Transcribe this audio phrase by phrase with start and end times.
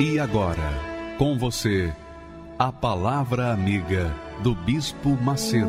[0.00, 0.72] E agora,
[1.18, 1.92] com você,
[2.58, 4.10] a Palavra Amiga
[4.42, 5.68] do Bispo Macedo.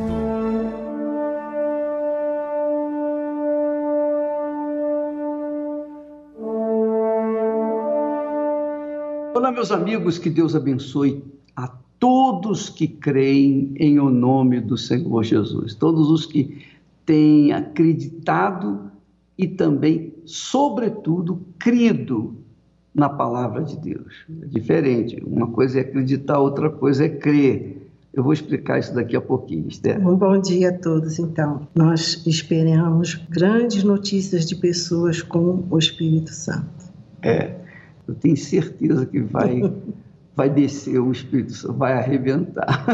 [9.36, 11.22] Olá, meus amigos, que Deus abençoe
[11.54, 11.68] a
[12.00, 16.66] todos que creem em o nome do Senhor Jesus, todos os que
[17.06, 18.92] têm acreditado
[19.38, 22.41] e também, sobretudo, crido
[22.94, 24.26] na palavra de Deus.
[24.42, 25.22] É diferente.
[25.26, 27.90] Uma coisa é acreditar, outra coisa é crer.
[28.14, 30.06] Eu vou explicar isso daqui a pouquinho, Esther.
[30.06, 31.68] Um bom dia a todos, então.
[31.74, 36.92] Nós esperamos grandes notícias de pessoas com o Espírito Santo.
[37.22, 37.56] É,
[38.06, 39.62] eu tenho certeza que vai,
[40.36, 42.86] vai descer o Espírito Santo, vai arrebentar.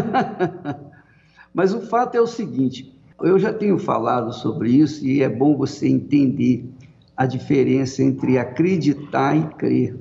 [1.52, 5.58] Mas o fato é o seguinte: eu já tenho falado sobre isso e é bom
[5.58, 6.70] você entender
[7.17, 9.97] a diferença entre acreditar e crer.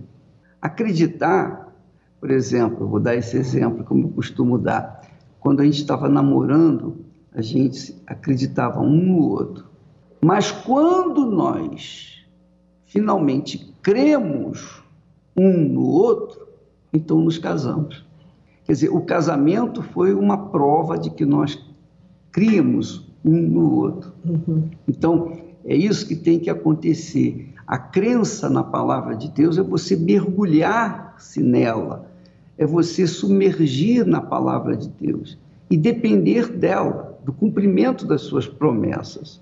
[0.61, 1.75] Acreditar,
[2.21, 5.01] por exemplo, vou dar esse exemplo como eu costumo dar.
[5.41, 9.65] Quando a gente estava namorando, a gente acreditava um no outro.
[10.21, 12.27] Mas quando nós
[12.85, 14.83] finalmente cremos
[15.37, 16.47] um no outro,
[16.93, 18.05] então nos casamos.
[18.65, 21.59] Quer dizer, o casamento foi uma prova de que nós
[22.33, 24.13] criamos um no outro.
[24.25, 24.69] Uhum.
[24.89, 25.33] Então,
[25.67, 27.53] é isso que tem que acontecer.
[27.67, 32.09] A crença na palavra de Deus é você mergulhar-se nela,
[32.57, 35.37] é você submergir na palavra de Deus
[35.69, 39.41] e depender dela, do cumprimento das suas promessas.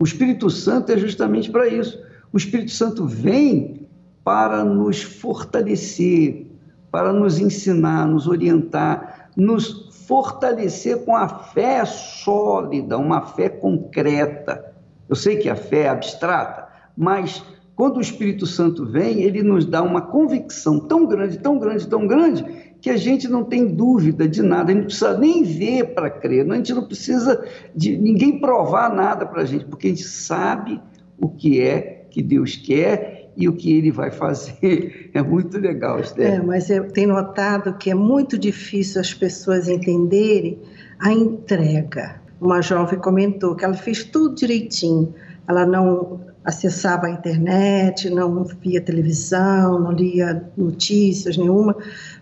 [0.00, 2.02] O Espírito Santo é justamente para isso.
[2.32, 3.86] O Espírito Santo vem
[4.24, 6.46] para nos fortalecer,
[6.90, 14.73] para nos ensinar, nos orientar, nos fortalecer com a fé sólida, uma fé concreta
[15.08, 17.42] eu sei que a fé é abstrata, mas
[17.74, 22.06] quando o Espírito Santo vem, ele nos dá uma convicção tão grande, tão grande, tão
[22.06, 22.44] grande,
[22.80, 26.10] que a gente não tem dúvida de nada, a gente não precisa nem ver para
[26.10, 27.44] crer, a gente não precisa
[27.74, 30.80] de ninguém provar nada para a gente, porque a gente sabe
[31.18, 35.10] o que é que Deus quer e o que ele vai fazer.
[35.14, 36.34] É muito legal, Esther.
[36.34, 40.58] É, mas eu tenho notado que é muito difícil as pessoas entenderem
[40.98, 45.14] a entrega uma jovem comentou que ela fez tudo direitinho.
[45.46, 51.76] Ela não acessava a internet, não via televisão, não lia notícias nenhuma,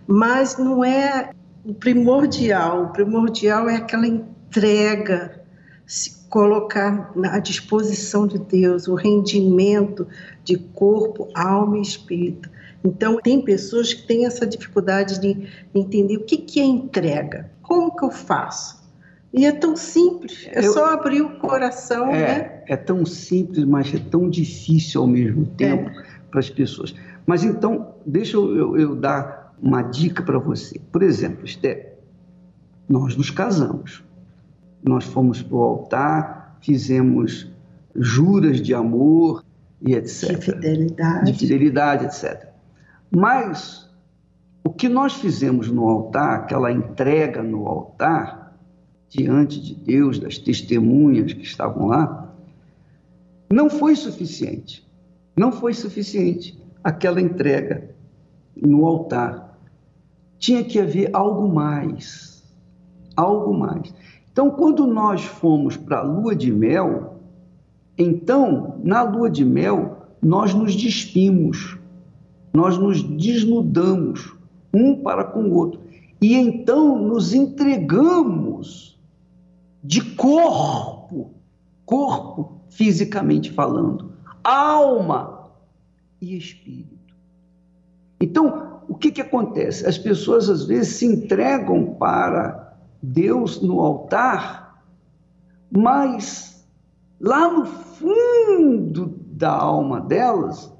[0.07, 1.31] mas não é
[1.65, 2.85] o primordial.
[2.85, 5.41] O primordial é aquela entrega,
[5.85, 10.07] se colocar à disposição de Deus, o rendimento
[10.43, 12.49] de corpo, alma e espírito.
[12.83, 17.51] Então, tem pessoas que têm essa dificuldade de entender o que, é entrega.
[17.61, 18.82] Como que eu faço?
[19.33, 22.63] E é tão simples, é eu, só abrir o coração, é, né?
[22.67, 26.03] É tão simples, mas é tão difícil ao mesmo tempo é.
[26.29, 26.93] para as pessoas.
[27.25, 30.79] Mas então, deixa eu, eu, eu dar uma dica para você.
[30.91, 31.97] Por exemplo, Esther,
[32.87, 34.03] nós nos casamos.
[34.83, 37.49] Nós fomos para o altar, fizemos
[37.95, 39.43] juras de amor
[39.81, 40.37] e etc.
[40.37, 41.31] De fidelidade.
[41.31, 42.49] De fidelidade, etc.
[43.09, 43.89] Mas
[44.63, 48.42] o que nós fizemos no altar, aquela entrega no altar,
[49.13, 52.33] diante de Deus, das testemunhas que estavam lá,
[53.51, 54.83] não foi suficiente.
[55.37, 57.91] Não foi suficiente aquela entrega
[58.55, 59.57] no altar.
[60.39, 62.43] Tinha que haver algo mais.
[63.15, 63.93] Algo mais.
[64.31, 67.19] Então, quando nós fomos para a lua de mel,
[67.95, 71.77] então, na lua de mel, nós nos despimos,
[72.51, 74.35] nós nos desnudamos
[74.73, 75.81] um para com o outro.
[76.19, 78.92] E então nos entregamos
[79.83, 81.31] de corpo,
[81.85, 84.13] corpo fisicamente falando,
[84.43, 85.51] alma
[86.21, 87.13] e espírito.
[88.19, 89.85] Então, o que, que acontece?
[89.85, 94.81] As pessoas às vezes se entregam para Deus no altar,
[95.69, 96.65] mas
[97.19, 100.71] lá no fundo da alma delas,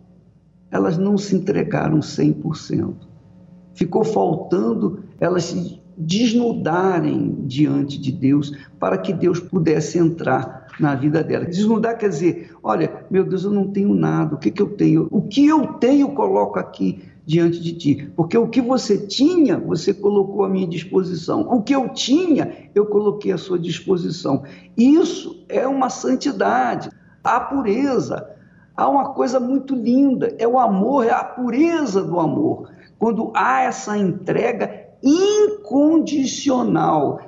[0.71, 2.95] elas não se entregaram 100%.
[3.73, 5.43] Ficou faltando, elas
[5.97, 11.45] desnudarem diante de Deus para que Deus pudesse entrar na vida dela.
[11.45, 15.07] Desnudar quer dizer, olha, meu Deus, eu não tenho nada, o que, que eu tenho?
[15.11, 18.11] O que eu tenho, coloco aqui diante de ti.
[18.15, 21.41] Porque o que você tinha, você colocou à minha disposição.
[21.41, 24.43] O que eu tinha, eu coloquei à sua disposição.
[24.77, 26.89] Isso é uma santidade,
[27.23, 28.29] a pureza.
[28.75, 32.69] Há uma coisa muito linda, é o amor, é a pureza do amor.
[32.97, 37.19] Quando há essa entrega incondicional,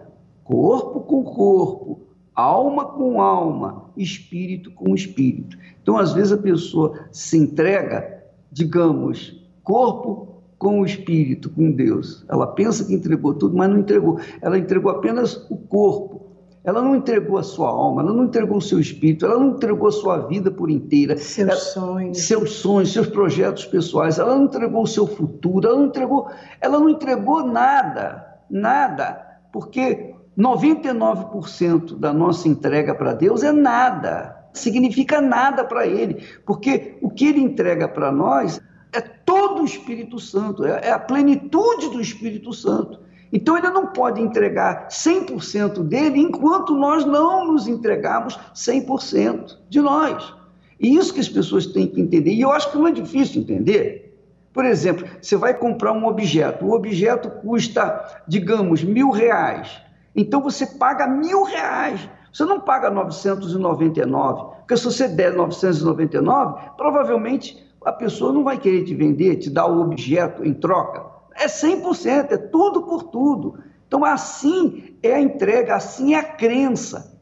[0.43, 1.99] corpo com corpo,
[2.33, 5.57] alma com alma, espírito com espírito.
[5.81, 12.23] Então, às vezes a pessoa se entrega, digamos, corpo com o espírito, com Deus.
[12.29, 14.19] Ela pensa que entregou tudo, mas não entregou.
[14.41, 16.24] Ela entregou apenas o corpo.
[16.65, 19.87] Ela não entregou a sua alma, ela não entregou o seu espírito, ela não entregou
[19.87, 21.15] a sua vida por inteira.
[21.15, 22.21] Seus ela, sonhos.
[22.21, 24.17] Seus sonhos, seus projetos pessoais.
[24.17, 26.27] Ela não entregou o seu futuro, ela não entregou,
[26.59, 29.39] ela não entregou nada, nada.
[29.53, 34.35] Porque 99% da nossa entrega para Deus é nada.
[34.51, 36.23] Significa nada para Ele.
[36.45, 38.59] Porque o que Ele entrega para nós
[38.91, 43.04] é todo o Espírito Santo, é, é a plenitude do Espírito Santo.
[43.31, 50.33] Então ele não pode entregar 100% dele enquanto nós não nos entregarmos 100% de nós.
[50.79, 52.31] E isso que as pessoas têm que entender.
[52.31, 54.05] E eu acho que não é difícil entender.
[54.53, 59.81] Por exemplo, você vai comprar um objeto, o objeto custa, digamos, mil reais.
[60.15, 62.09] Então você paga mil reais.
[62.31, 68.83] Você não paga 999, porque se você der 999, provavelmente a pessoa não vai querer
[68.83, 71.04] te vender, te dar o objeto em troca.
[71.35, 73.59] É 100%, é tudo por tudo.
[73.87, 77.13] Então, assim é a entrega, assim é a crença.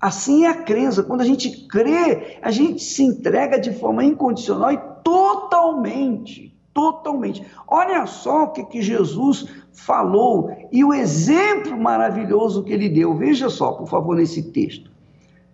[0.00, 1.02] Assim é a crença.
[1.02, 6.54] Quando a gente crê, a gente se entrega de forma incondicional e totalmente.
[6.74, 7.46] Totalmente.
[7.68, 13.16] Olha só o que, que Jesus falou e o exemplo maravilhoso que ele deu.
[13.16, 14.90] Veja só, por favor, nesse texto.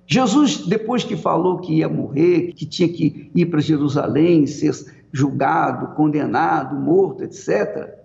[0.07, 4.75] Jesus, depois que falou que ia morrer, que tinha que ir para Jerusalém, ser
[5.13, 8.00] julgado, condenado, morto, etc.,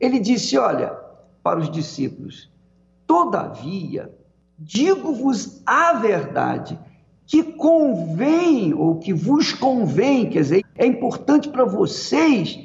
[0.00, 0.96] ele disse: Olha,
[1.42, 2.50] para os discípulos,
[3.06, 4.10] todavia,
[4.58, 6.78] digo-vos a verdade,
[7.26, 12.58] que convém, ou que vos convém, quer dizer, é importante para vocês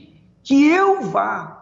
[0.43, 1.53] que eu vá.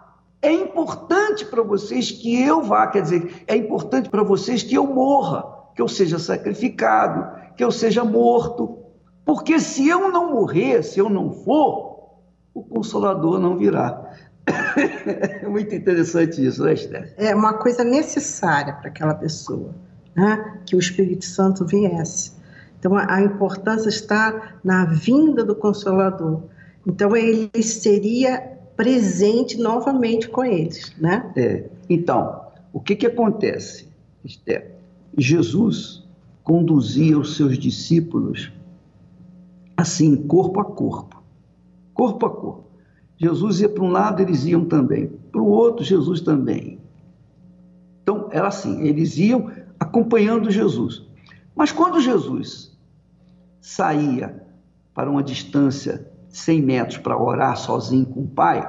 [0.42, 4.86] É importante para vocês que eu vá, quer dizer, é importante para vocês que eu
[4.86, 8.80] morra que eu seja sacrificado, que eu seja morto.
[9.25, 12.12] Porque se eu não morrer, se eu não for,
[12.54, 14.12] o Consolador não virá.
[14.48, 17.13] É muito interessante isso, né, Esther?
[17.18, 19.74] É uma coisa necessária para aquela pessoa,
[20.16, 20.60] né?
[20.66, 22.34] que o Espírito Santo viesse.
[22.80, 26.44] Então, a, a importância está na vinda do Consolador.
[26.86, 31.31] Então, ele seria presente novamente com eles, né?
[31.36, 31.63] É.
[31.89, 32.42] Então,
[32.74, 33.88] o que que acontece,
[34.25, 34.72] Esther?
[35.18, 36.04] Jesus
[36.44, 38.51] conduzia os seus discípulos
[39.78, 41.24] assim, corpo a corpo.
[41.94, 42.73] Corpo a corpo.
[43.18, 45.07] Jesus ia para um lado, eles iam também.
[45.31, 46.80] Para o outro, Jesus também.
[48.01, 51.06] Então, era assim, eles iam acompanhando Jesus.
[51.56, 52.77] Mas quando Jesus
[53.62, 54.44] saía
[54.94, 58.68] para uma distância 100 metros para orar sozinho com o Pai,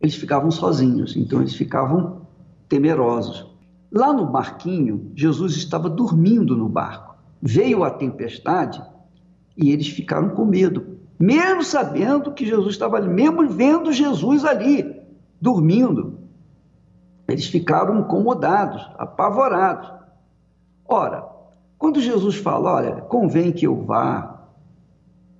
[0.00, 2.26] eles ficavam sozinhos, então eles ficavam
[2.68, 3.46] temerosos.
[3.90, 7.14] Lá no barquinho, Jesus estava dormindo no barco.
[7.40, 8.82] Veio a tempestade
[9.56, 10.91] e eles ficaram com medo,
[11.22, 15.00] mesmo sabendo que Jesus estava ali, mesmo vendo Jesus ali,
[15.40, 16.18] dormindo.
[17.28, 19.88] Eles ficaram incomodados, apavorados.
[20.84, 21.24] Ora,
[21.78, 24.48] quando Jesus fala, olha, convém que eu vá,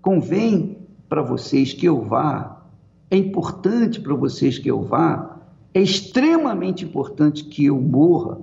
[0.00, 2.62] convém para vocês que eu vá,
[3.10, 5.40] é importante para vocês que eu vá,
[5.74, 8.38] é extremamente importante que eu morra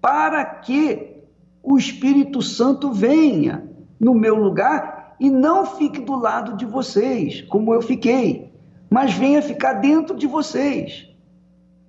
[0.00, 1.24] para que
[1.60, 7.72] o Espírito Santo venha no meu lugar e não fique do lado de vocês, como
[7.72, 8.50] eu fiquei,
[8.90, 11.08] mas venha ficar dentro de vocês.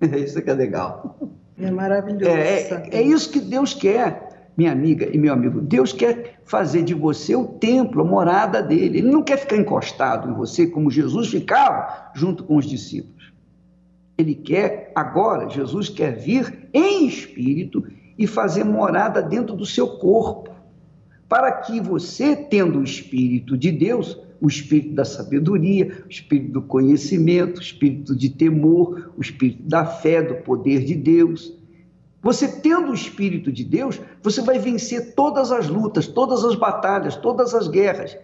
[0.00, 1.18] Isso que é legal.
[1.58, 2.30] É maravilhoso.
[2.30, 5.60] É, é, é isso que Deus quer, minha amiga e meu amigo.
[5.60, 8.98] Deus quer fazer de você o templo, a morada dele.
[8.98, 13.32] Ele não quer ficar encostado em você como Jesus ficava junto com os discípulos.
[14.16, 17.84] Ele quer, agora, Jesus quer vir em espírito
[18.16, 20.53] e fazer morada dentro do seu corpo,
[21.34, 26.62] para que você, tendo o espírito de Deus, o espírito da sabedoria, o espírito do
[26.62, 31.52] conhecimento, o espírito de temor, o espírito da fé, do poder de Deus,
[32.22, 37.16] você tendo o espírito de Deus, você vai vencer todas as lutas, todas as batalhas,
[37.16, 38.16] todas as guerras.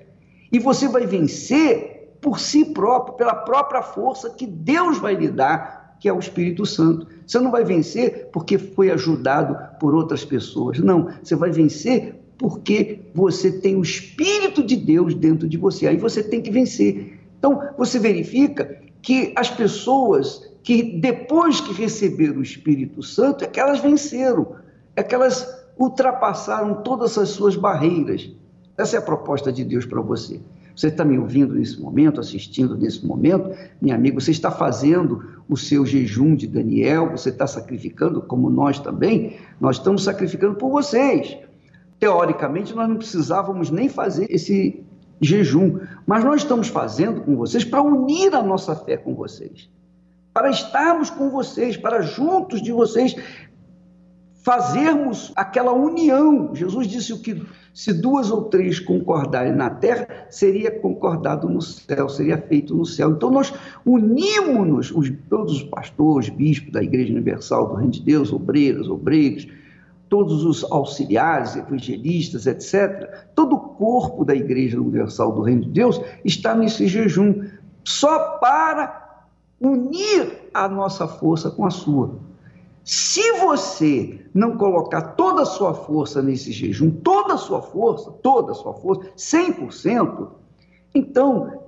[0.52, 5.80] E você vai vencer por si próprio, pela própria força que Deus vai lhe dar
[6.00, 7.06] que é o Espírito Santo.
[7.26, 10.78] Você não vai vencer porque foi ajudado por outras pessoas.
[10.78, 15.86] Não, você vai vencer porque você tem o Espírito de Deus dentro de você.
[15.86, 17.20] Aí você tem que vencer.
[17.38, 23.60] Então, você verifica que as pessoas que depois que receberam o Espírito Santo, é que
[23.60, 24.54] elas venceram,
[24.96, 25.46] é que elas
[25.78, 28.30] ultrapassaram todas as suas barreiras.
[28.76, 30.40] Essa é a proposta de Deus para você.
[30.74, 33.50] Você está me ouvindo nesse momento, assistindo nesse momento,
[33.82, 38.78] minha amiga, você está fazendo o seu jejum de Daniel, você está sacrificando, como nós
[38.78, 41.36] também, nós estamos sacrificando por vocês.
[42.00, 44.82] Teoricamente, nós não precisávamos nem fazer esse
[45.20, 49.68] jejum, mas nós estamos fazendo com vocês para unir a nossa fé com vocês,
[50.32, 53.14] para estarmos com vocês, para juntos de vocês
[54.42, 56.54] fazermos aquela união.
[56.54, 57.42] Jesus disse o que
[57.74, 63.10] se duas ou três concordarem na terra, seria concordado no céu, seria feito no céu.
[63.10, 63.52] Então nós
[63.84, 69.46] unimos-nos, todos os pastores, bispos da Igreja Universal do Reino de Deus, obreiras, obreiros,
[70.10, 73.28] todos os auxiliares, evangelistas, etc.
[73.34, 77.44] Todo o corpo da Igreja Universal do Reino de Deus está nesse jejum,
[77.84, 79.24] só para
[79.60, 82.18] unir a nossa força com a sua.
[82.84, 88.50] Se você não colocar toda a sua força nesse jejum, toda a sua força, toda
[88.50, 90.28] a sua força, 100%,
[90.92, 91.60] então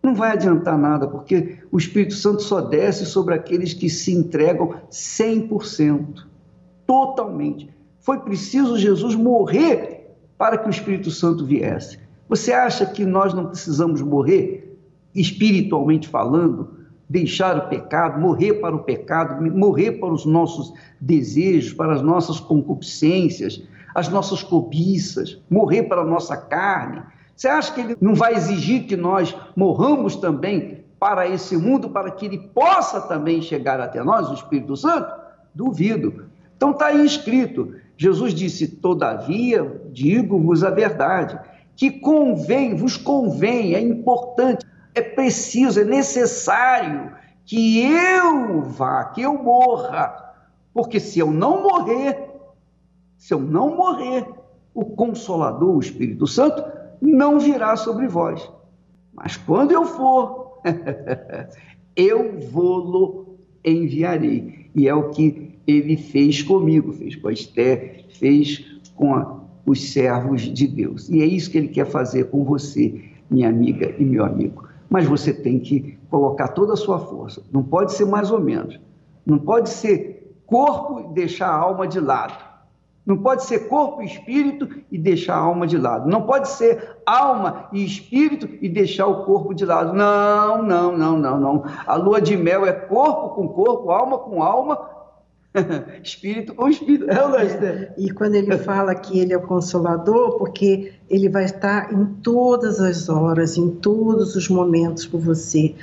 [0.00, 4.74] não vai adiantar nada, porque o Espírito Santo só desce sobre aqueles que se entregam
[4.88, 6.35] 100%,
[6.86, 7.68] totalmente.
[8.00, 11.98] Foi preciso Jesus morrer para que o Espírito Santo viesse.
[12.28, 14.78] Você acha que nós não precisamos morrer,
[15.14, 16.76] espiritualmente falando,
[17.08, 22.40] deixar o pecado, morrer para o pecado, morrer para os nossos desejos, para as nossas
[22.40, 23.62] concupiscências,
[23.94, 27.02] as nossas cobiças, morrer para a nossa carne.
[27.34, 32.10] Você acha que ele não vai exigir que nós morramos também para esse mundo, para
[32.10, 35.12] que ele possa também chegar até nós, o Espírito Santo?
[35.54, 36.25] Duvido.
[36.56, 37.74] Então está aí escrito.
[37.96, 41.38] Jesus disse: Todavia, digo-vos a verdade,
[41.74, 47.12] que convém, vos convém, é importante é preciso, é necessário
[47.44, 50.34] que eu vá, que eu morra.
[50.72, 52.30] Porque se eu não morrer,
[53.18, 54.26] se eu não morrer,
[54.74, 56.64] o Consolador, o Espírito Santo,
[57.00, 58.50] não virá sobre vós.
[59.12, 60.60] Mas quando eu for,
[61.94, 64.70] eu vou-lo enviarei.
[64.74, 69.92] E é o que ele fez comigo, fez com a Esther, fez com a, os
[69.92, 71.08] servos de Deus.
[71.08, 75.06] E é isso que ele quer fazer com você, minha amiga e meu amigo mas
[75.06, 77.42] você tem que colocar toda a sua força.
[77.52, 78.78] Não pode ser mais ou menos.
[79.24, 82.46] Não pode ser corpo e deixar a alma de lado.
[83.04, 86.08] Não pode ser corpo e espírito e deixar a alma de lado.
[86.08, 89.92] Não pode ser alma e espírito e deixar o corpo de lado.
[89.92, 91.64] Não, não, não, não, não.
[91.86, 94.95] A lua de mel é corpo com corpo, alma com alma,
[96.02, 97.10] espírito com espírito.
[97.10, 101.92] É, é, e quando ele fala que ele é o consolador, porque ele vai estar
[101.92, 105.74] em todas as horas, em todos os momentos por você.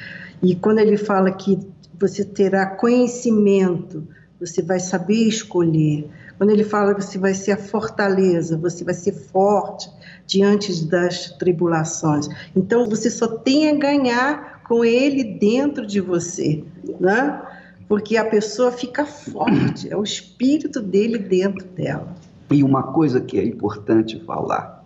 [0.41, 1.59] E quando ele fala que
[1.99, 4.07] você terá conhecimento,
[4.39, 6.09] você vai saber escolher.
[6.37, 9.89] Quando ele fala que você vai ser a fortaleza, você vai ser forte
[10.27, 12.27] diante das tribulações.
[12.55, 16.63] Então você só tem a ganhar com ele dentro de você,
[16.99, 17.41] né?
[17.87, 22.15] Porque a pessoa fica forte, é o espírito dele dentro dela.
[22.49, 24.85] E uma coisa que é importante falar,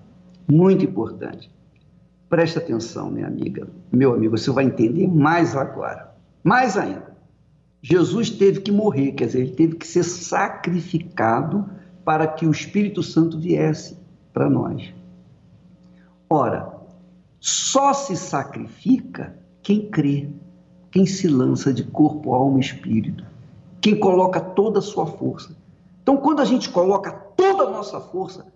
[0.50, 1.52] muito importante,
[2.30, 7.16] preste atenção, minha amiga, meu amigo, você vai entender mais agora, mais ainda.
[7.82, 11.70] Jesus teve que morrer, quer dizer, ele teve que ser sacrificado
[12.04, 13.98] para que o Espírito Santo viesse
[14.34, 14.94] para nós.
[16.30, 16.74] Ora,
[17.40, 20.30] só se sacrifica quem crê
[20.98, 23.24] quem se lança de corpo, alma e espírito,
[23.80, 25.56] quem coloca toda a sua força.
[26.02, 28.48] Então, quando a gente coloca toda a nossa força,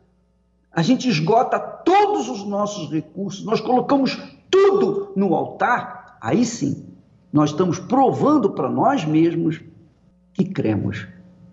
[0.72, 4.20] a gente esgota todos os nossos recursos, nós colocamos
[4.50, 6.88] tudo no altar, aí sim,
[7.32, 9.62] nós estamos provando para nós mesmos
[10.34, 11.08] que cremos.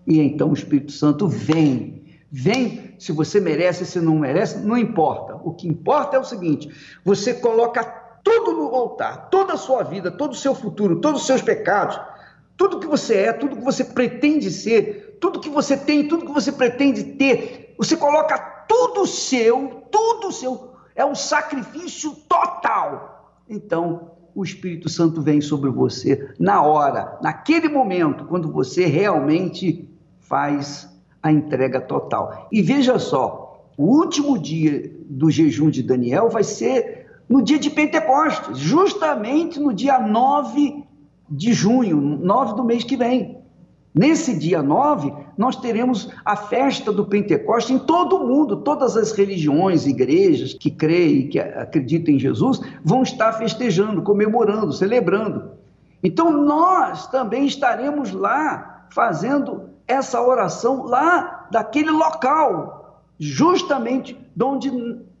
[0.07, 2.03] E então o Espírito Santo vem.
[2.31, 5.35] Vem, se você merece, se não merece, não importa.
[5.43, 6.67] O que importa é o seguinte:
[7.05, 7.83] você coloca
[8.23, 11.99] tudo no altar, toda a sua vida, todo o seu futuro, todos os seus pecados,
[12.57, 16.31] tudo que você é, tudo que você pretende ser, tudo que você tem, tudo que
[16.31, 23.33] você pretende ter, você coloca tudo seu, tudo seu, é um sacrifício total.
[23.49, 30.89] Então, o Espírito Santo vem sobre você na hora, naquele momento, quando você realmente faz
[31.21, 32.47] a entrega total.
[32.51, 36.98] E veja só, o último dia do jejum de Daniel vai ser
[37.29, 40.83] no dia de Pentecostes, justamente no dia 9
[41.29, 43.37] de junho, 9 do mês que vem.
[43.93, 48.57] Nesse dia 9, nós teremos a festa do Pentecoste em todo o mundo.
[48.57, 55.51] Todas as religiões, igrejas que creem, que acreditam em Jesus, vão estar festejando, comemorando, celebrando.
[56.03, 64.71] Então nós também estaremos lá fazendo essa oração lá daquele local, justamente de onde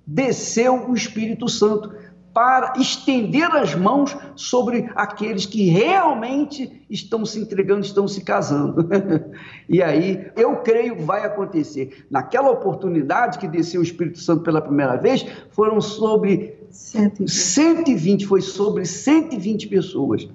[0.09, 1.91] desceu o Espírito Santo
[2.33, 8.87] para estender as mãos sobre aqueles que realmente estão se entregando, estão se casando.
[9.67, 12.05] e aí, eu creio vai acontecer.
[12.09, 18.41] Naquela oportunidade que desceu o Espírito Santo pela primeira vez, foram sobre 120, 120 foi
[18.41, 20.27] sobre 120 pessoas.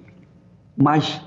[0.75, 1.21] Mas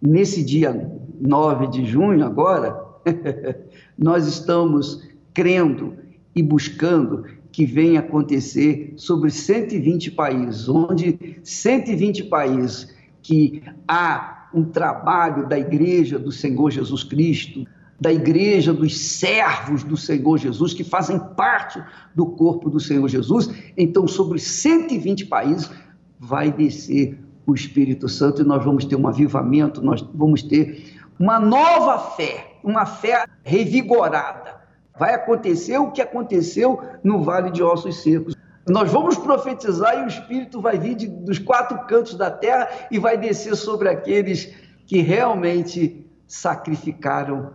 [0.00, 2.82] nesse dia 9 de junho agora,
[3.96, 5.94] nós estamos crendo
[6.34, 12.92] e buscando que vem acontecer sobre 120 países, onde 120 países
[13.22, 17.64] que há um trabalho da igreja do Senhor Jesus Cristo,
[18.00, 21.80] da igreja dos servos do Senhor Jesus, que fazem parte
[22.12, 25.70] do corpo do Senhor Jesus, então sobre 120 países
[26.18, 31.38] vai descer o Espírito Santo e nós vamos ter um avivamento, nós vamos ter uma
[31.38, 34.63] nova fé, uma fé revigorada
[34.98, 38.36] Vai acontecer o que aconteceu no Vale de Ossos Secos.
[38.66, 42.98] Nós vamos profetizar e o Espírito vai vir de, dos quatro cantos da terra e
[42.98, 44.54] vai descer sobre aqueles
[44.86, 47.50] que realmente sacrificaram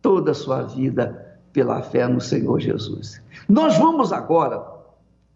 [0.00, 3.20] toda a sua vida pela fé no Senhor Jesus.
[3.48, 4.64] Nós vamos agora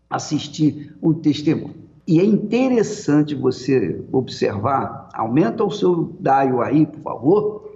[0.08, 1.82] assistir um testemunho.
[2.06, 7.72] E é interessante você observar, aumenta o seu daio aí, por favor,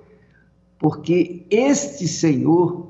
[0.79, 2.86] porque este Senhor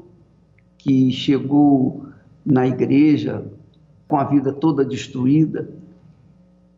[0.79, 2.07] que chegou
[2.45, 3.45] na igreja
[4.09, 5.69] com a vida toda destruída,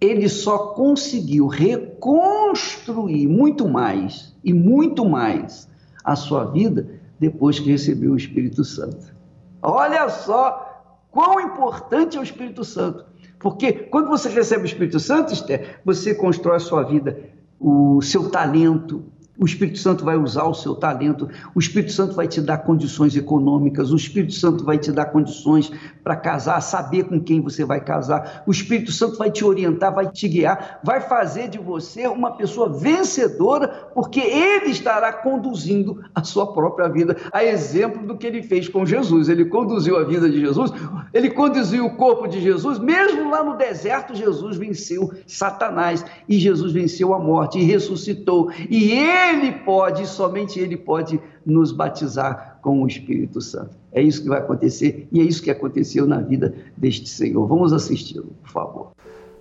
[0.01, 5.69] ele só conseguiu reconstruir muito mais e muito mais
[6.05, 6.89] a sua vida
[7.19, 9.15] depois que recebeu o Espírito Santo.
[9.61, 13.05] Olha só quão importante é o Espírito Santo.
[13.39, 17.19] Porque quando você recebe o Espírito Santo, Esther, você constrói a sua vida,
[17.59, 19.05] o seu talento,
[19.39, 23.17] o Espírito Santo vai usar o seu talento, o Espírito Santo vai te dar condições
[23.17, 25.71] econômicas, o Espírito Santo vai te dar condições
[26.03, 30.11] para casar, saber com quem você vai casar, o Espírito Santo vai te orientar, vai
[30.11, 36.53] te guiar, vai fazer de você uma pessoa vencedora, porque ele estará conduzindo a sua
[36.53, 39.29] própria vida, a exemplo do que ele fez com Jesus.
[39.29, 40.73] Ele conduziu a vida de Jesus,
[41.15, 46.73] ele conduziu o corpo de Jesus, mesmo lá no deserto, Jesus venceu Satanás e Jesus
[46.73, 52.83] venceu a morte e ressuscitou, e ele ele pode, somente Ele pode nos batizar com
[52.83, 53.77] o Espírito Santo.
[53.93, 57.47] É isso que vai acontecer e é isso que aconteceu na vida deste Senhor.
[57.47, 58.91] Vamos assisti-lo, por favor.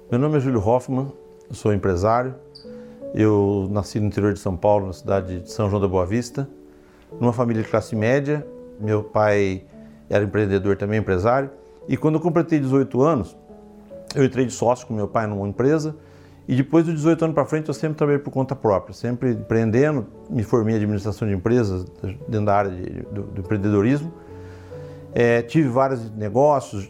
[0.10, 1.12] Meu nome é Júlio Hoffman,
[1.52, 2.36] sou empresário.
[3.14, 6.48] Eu nasci no interior de São Paulo, na cidade de São João da Boa Vista,
[7.20, 8.46] numa família de classe média.
[8.80, 9.64] Meu pai
[10.10, 11.50] era empreendedor também, empresário.
[11.88, 13.36] E quando eu completei 18 anos,
[14.16, 15.96] eu entrei de sócio com meu pai numa empresa
[16.48, 20.08] e depois dos 18 anos para frente, eu sempre trabalhei por conta própria, sempre empreendendo.
[20.30, 21.86] Me formei em administração de empresas
[22.28, 24.14] dentro da área de, do, do, empreendedorismo.
[25.14, 26.90] É, tive vários negócios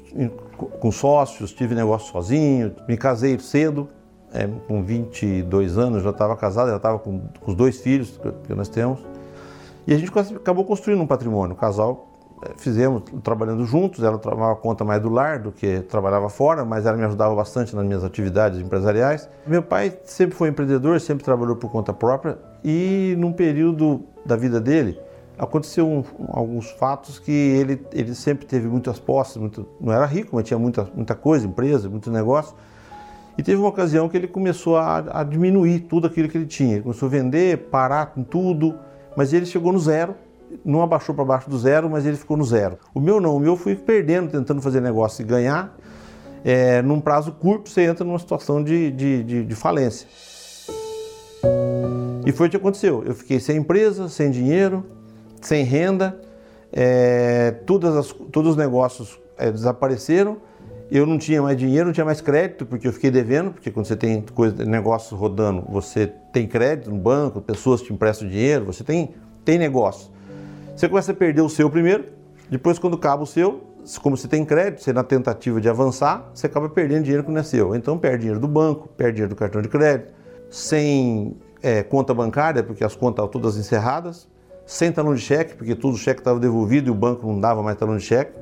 [0.79, 2.75] com sócios, tive negócio sozinho.
[2.87, 3.89] Me casei cedo,
[4.31, 8.31] é, com 22 anos, já estava casado, já estava com, com, os dois filhos que,
[8.47, 9.03] que nós temos.
[9.87, 11.55] E a gente acabou construindo um patrimônio.
[11.55, 12.16] O casal
[12.57, 16.95] fizemos trabalhando juntos, ela tomava conta mais do lar do que trabalhava fora, mas ela
[16.95, 19.27] me ajudava bastante nas minhas atividades empresariais.
[19.45, 24.59] Meu pai sempre foi empreendedor, sempre trabalhou por conta própria e num período da vida
[24.59, 24.99] dele
[25.37, 30.35] aconteceu um, alguns fatos que ele, ele sempre teve muitas posses, muito, não era rico,
[30.35, 32.55] mas tinha muita, muita coisa, empresa, muito negócio.
[33.37, 36.73] E teve uma ocasião que ele começou a, a diminuir tudo aquilo que ele tinha.
[36.73, 38.75] Ele começou a vender, parar com tudo,
[39.15, 40.15] mas ele chegou no zero
[40.63, 42.77] não abaixou para baixo do zero, mas ele ficou no zero.
[42.93, 45.75] O meu não, o meu fui perdendo, tentando fazer negócio e ganhar.
[46.43, 50.07] É, num prazo curto, você entra numa situação de, de, de, de falência.
[52.25, 53.03] E foi o que aconteceu.
[53.05, 54.85] Eu fiquei sem empresa, sem dinheiro,
[55.41, 56.19] sem renda,
[56.71, 60.37] é, todas as, todos os negócios é, desapareceram.
[60.89, 63.85] Eu não tinha mais dinheiro, não tinha mais crédito, porque eu fiquei devendo, porque quando
[63.85, 68.83] você tem coisa, negócios rodando, você tem crédito no banco, pessoas te emprestam dinheiro, você
[68.83, 70.09] tem, tem negócio.
[70.77, 72.05] Você começa a perder o seu primeiro,
[72.51, 73.63] depois quando acaba o seu,
[73.99, 77.39] como você tem crédito, você na tentativa de avançar, você acaba perdendo dinheiro que não
[77.39, 77.75] é seu.
[77.75, 80.13] Então perde dinheiro do banco, perde dinheiro do cartão de crédito,
[80.51, 84.27] sem é, conta bancária, porque as contas estavam todas encerradas,
[84.67, 87.63] sem talão de cheque, porque todo o cheque estava devolvido e o banco não dava
[87.63, 88.33] mais talão de cheque.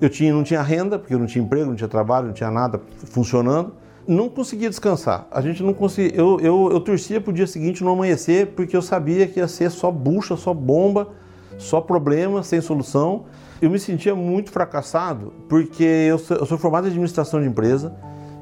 [0.00, 2.50] Eu tinha, não tinha renda, porque eu não tinha emprego, não tinha trabalho, não tinha
[2.50, 3.74] nada funcionando.
[4.08, 5.28] não conseguia descansar.
[5.30, 6.18] A gente não conseguia.
[6.18, 9.46] Eu, eu, eu torcia para o dia seguinte não amanhecer, porque eu sabia que ia
[9.46, 11.20] ser só bucha, só bomba,
[11.60, 13.24] só problema, sem solução.
[13.60, 17.94] Eu me sentia muito fracassado, porque eu sou, eu sou formado em administração de empresa.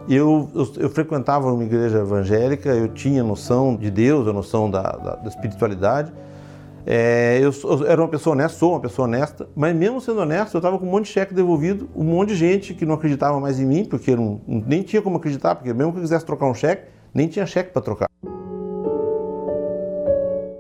[0.09, 4.83] Eu, eu, eu, frequentava uma igreja evangélica, eu tinha noção de Deus, a noção da,
[4.83, 6.11] da, da espiritualidade.
[6.87, 10.55] É, eu, eu, era uma pessoa honesta, sou uma pessoa honesta, mas mesmo sendo honesto,
[10.55, 13.39] eu estava com um monte de cheque devolvido, um monte de gente que não acreditava
[13.39, 16.47] mais em mim, porque não, nem tinha como acreditar, porque mesmo que eu quisesse trocar
[16.47, 18.09] um cheque, nem tinha cheque para trocar.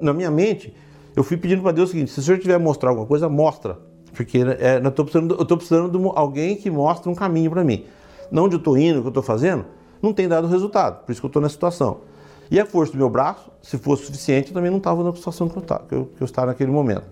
[0.02, 0.74] Na minha mente,
[1.18, 3.76] eu fui pedindo para Deus o seguinte: se o senhor tiver mostrar alguma coisa, mostra,
[4.14, 7.85] porque é, eu estou precisando, precisando de alguém que mostre um caminho para mim.
[8.31, 9.64] Não onde eu estou indo, o que eu estou fazendo,
[10.00, 12.02] não tem dado resultado, por isso que eu estou nessa situação.
[12.48, 15.48] E a força do meu braço, se fosse suficiente, eu também não estava na situação
[15.48, 17.04] que eu, estava, que, eu, que eu estava naquele momento.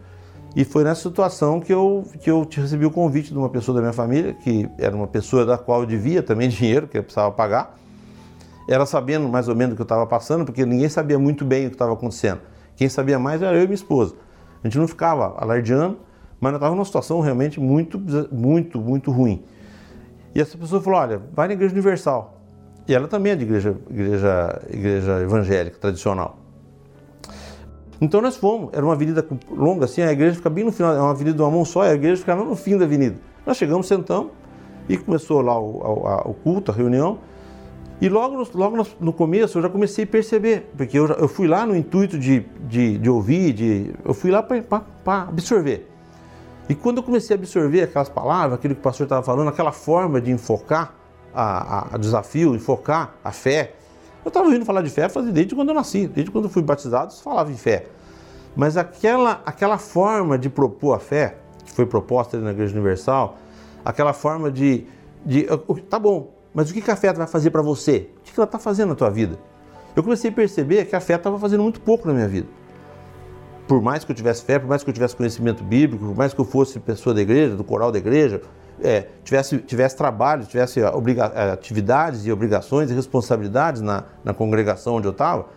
[0.54, 3.80] E foi nessa situação que eu, que eu recebi o convite de uma pessoa da
[3.80, 7.32] minha família, que era uma pessoa da qual eu devia também dinheiro, que eu precisava
[7.32, 7.76] pagar.
[8.68, 11.66] Ela sabendo mais ou menos o que eu estava passando, porque ninguém sabia muito bem
[11.66, 12.40] o que estava acontecendo.
[12.76, 14.14] Quem sabia mais era eu e minha esposa.
[14.62, 15.98] A gente não ficava alardeando,
[16.40, 19.42] mas eu estava numa situação realmente muito, muito, muito ruim.
[20.34, 22.36] E essa pessoa falou: olha, vai na Igreja Universal.
[22.88, 26.38] E ela também é de igreja, igreja, igreja evangélica tradicional.
[28.00, 31.00] Então nós fomos, era uma avenida longa assim, a igreja fica bem no final, é
[31.00, 33.16] uma avenida de uma mão só, a igreja ficava no fim da avenida.
[33.44, 34.30] Nós chegamos, sentamos
[34.88, 37.18] e começou lá o, o, o culto, a reunião.
[38.00, 41.48] E logo, no, logo no começo eu já comecei a perceber, porque eu, eu fui
[41.48, 45.88] lá no intuito de, de, de ouvir, de, eu fui lá para absorver.
[46.68, 49.72] E quando eu comecei a absorver aquelas palavras, aquilo que o pastor estava falando, aquela
[49.72, 50.94] forma de enfocar,
[51.32, 53.74] a, a desafio, enfocar a fé.
[54.24, 57.12] Eu estava ouvindo falar de fé desde quando eu nasci, desde quando eu fui batizado,
[57.12, 57.86] se falava em fé.
[58.56, 63.36] Mas aquela, aquela forma de propor a fé, que foi proposta na Igreja Universal,
[63.84, 64.86] aquela forma de,
[65.24, 65.46] de
[65.90, 68.08] tá bom, mas o que a fé vai fazer para você?
[68.16, 69.38] O que ela está fazendo na tua vida?
[69.94, 72.48] Eu comecei a perceber que a fé estava fazendo muito pouco na minha vida.
[73.68, 76.32] Por mais que eu tivesse fé, por mais que eu tivesse conhecimento bíblico, por mais
[76.32, 78.40] que eu fosse pessoa da igreja, do coral da igreja,
[78.82, 80.86] é, tivesse, tivesse trabalho, tivesse é,
[81.52, 85.48] atividades e obrigações e responsabilidades na, na congregação onde eu estava,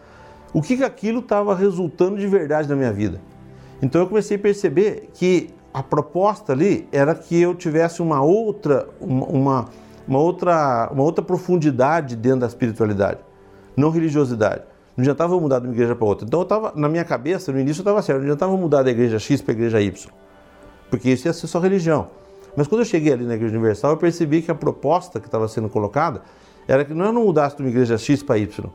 [0.52, 3.22] o que, que aquilo estava resultando de verdade na minha vida.
[3.82, 8.90] Então eu comecei a perceber que a proposta ali era que eu tivesse uma outra,
[9.00, 9.66] uma, uma
[10.18, 13.20] outra, uma outra profundidade dentro da espiritualidade,
[13.78, 14.64] não religiosidade.
[14.98, 16.26] Não adiantava mudar de uma igreja para outra.
[16.26, 18.92] Então eu estava, na minha cabeça, no início eu estava certo, não adiantava mudar da
[18.92, 20.12] igreja X para a igreja Y,
[20.90, 22.08] porque isso ia ser só religião.
[22.56, 25.48] Mas quando eu cheguei ali na Igreja Universal, eu percebi que a proposta que estava
[25.48, 26.22] sendo colocada
[26.68, 28.70] era que não eu não mudasse de uma igreja X para Y,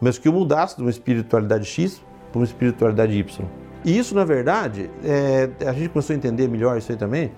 [0.00, 3.46] mas que eu mudasse de uma espiritualidade X para uma espiritualidade Y.
[3.84, 7.32] E isso, na verdade, é, a gente começou a entender melhor isso aí também,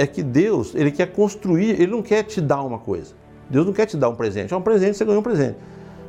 [0.00, 3.14] é que Deus, ele quer construir, ele não quer te dar uma coisa.
[3.48, 4.54] Deus não quer te dar um presente.
[4.54, 5.56] É um presente, você ganhou um presente.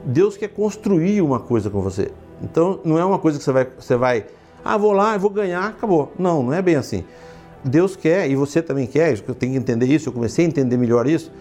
[0.06, 2.12] Deus quer construir uma coisa com você.
[2.42, 4.26] Então, não é uma coisa que você vai, você vai
[4.64, 6.12] ah, vou lá, vou ganhar, acabou.
[6.18, 7.04] Não, não é bem assim.
[7.64, 10.78] Deus quer, e você também quer, eu tenho que entender isso, eu comecei a entender
[10.78, 11.32] melhor isso,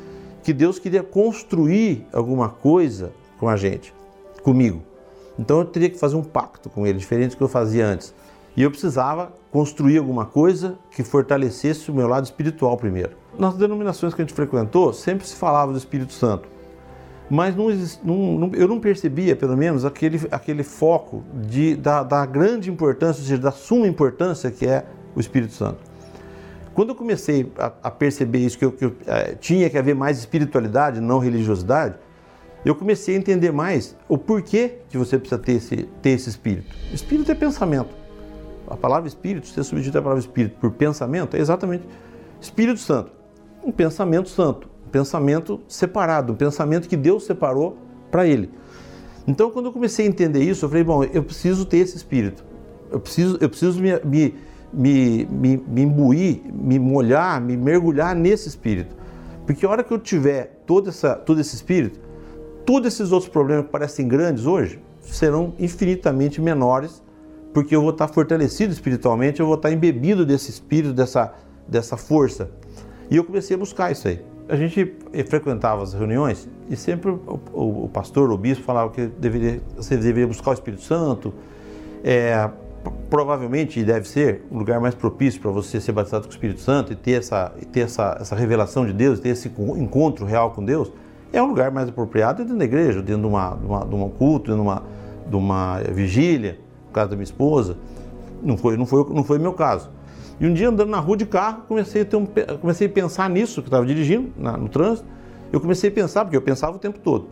[0.42, 3.94] que Deus queria construir alguma coisa com a gente,
[4.42, 4.82] comigo.
[5.38, 8.14] Então eu teria que fazer um pacto com Ele, diferente do que eu fazia antes.
[8.56, 13.12] E eu precisava construir alguma coisa que fortalecesse o meu lado espiritual primeiro.
[13.38, 16.48] Nas denominações que a gente frequentou, sempre se falava do Espírito Santo.
[17.30, 17.68] Mas não,
[18.04, 23.28] não, eu não percebia, pelo menos, aquele, aquele foco de, da, da grande importância, ou
[23.28, 24.84] seja, da suma importância que é
[25.14, 25.78] o Espírito Santo.
[26.74, 29.94] Quando eu comecei a, a perceber isso, que, eu, que eu, é, tinha que haver
[29.94, 31.94] mais espiritualidade, não religiosidade,
[32.64, 36.74] eu comecei a entender mais o porquê que você precisa ter esse, ter esse espírito.
[36.92, 37.99] Espírito é pensamento.
[38.70, 41.84] A palavra espírito, se você substituir a palavra espírito por pensamento, é exatamente
[42.40, 43.12] Espírito Santo.
[43.62, 47.76] Um pensamento santo, um pensamento separado, um pensamento que Deus separou
[48.10, 48.50] para ele.
[49.26, 52.42] Então, quando eu comecei a entender isso, eu falei, bom, eu preciso ter esse espírito.
[52.90, 54.34] Eu preciso, eu preciso me, me
[54.72, 58.94] me, me, me imbuir, me molhar, me mergulhar nesse espírito.
[59.46, 62.00] Porque a hora que eu tiver todo, essa, todo esse espírito,
[62.64, 67.02] todos esses outros problemas que parecem grandes hoje serão infinitamente menores,
[67.52, 71.32] porque eu vou estar fortalecido espiritualmente, eu vou estar embebido desse espírito, dessa,
[71.66, 72.50] dessa força.
[73.10, 74.24] E eu comecei a buscar isso aí.
[74.48, 79.06] A gente frequentava as reuniões e sempre o, o, o pastor, o bispo falava que
[79.06, 81.32] deveria, você deveria buscar o Espírito Santo,
[82.02, 82.50] é,
[83.08, 86.92] provavelmente deve ser o lugar mais propício para você ser batizado com o Espírito Santo
[86.92, 90.92] e ter essa, ter essa, essa revelação de Deus, ter esse encontro real com Deus,
[91.32, 94.08] é um lugar mais apropriado dentro da igreja, dentro de, uma, de, uma, de um
[94.08, 94.82] culto, dentro de uma,
[95.28, 96.58] de uma vigília,
[96.90, 97.76] no caso da minha esposa.
[98.42, 99.88] Não foi, não foi, não foi meu caso.
[100.40, 102.26] E um dia andando na rua de carro, comecei a, ter um,
[102.60, 105.06] comecei a pensar nisso, que estava dirigindo na, no trânsito,
[105.52, 107.28] eu comecei a pensar, porque eu pensava o tempo todo.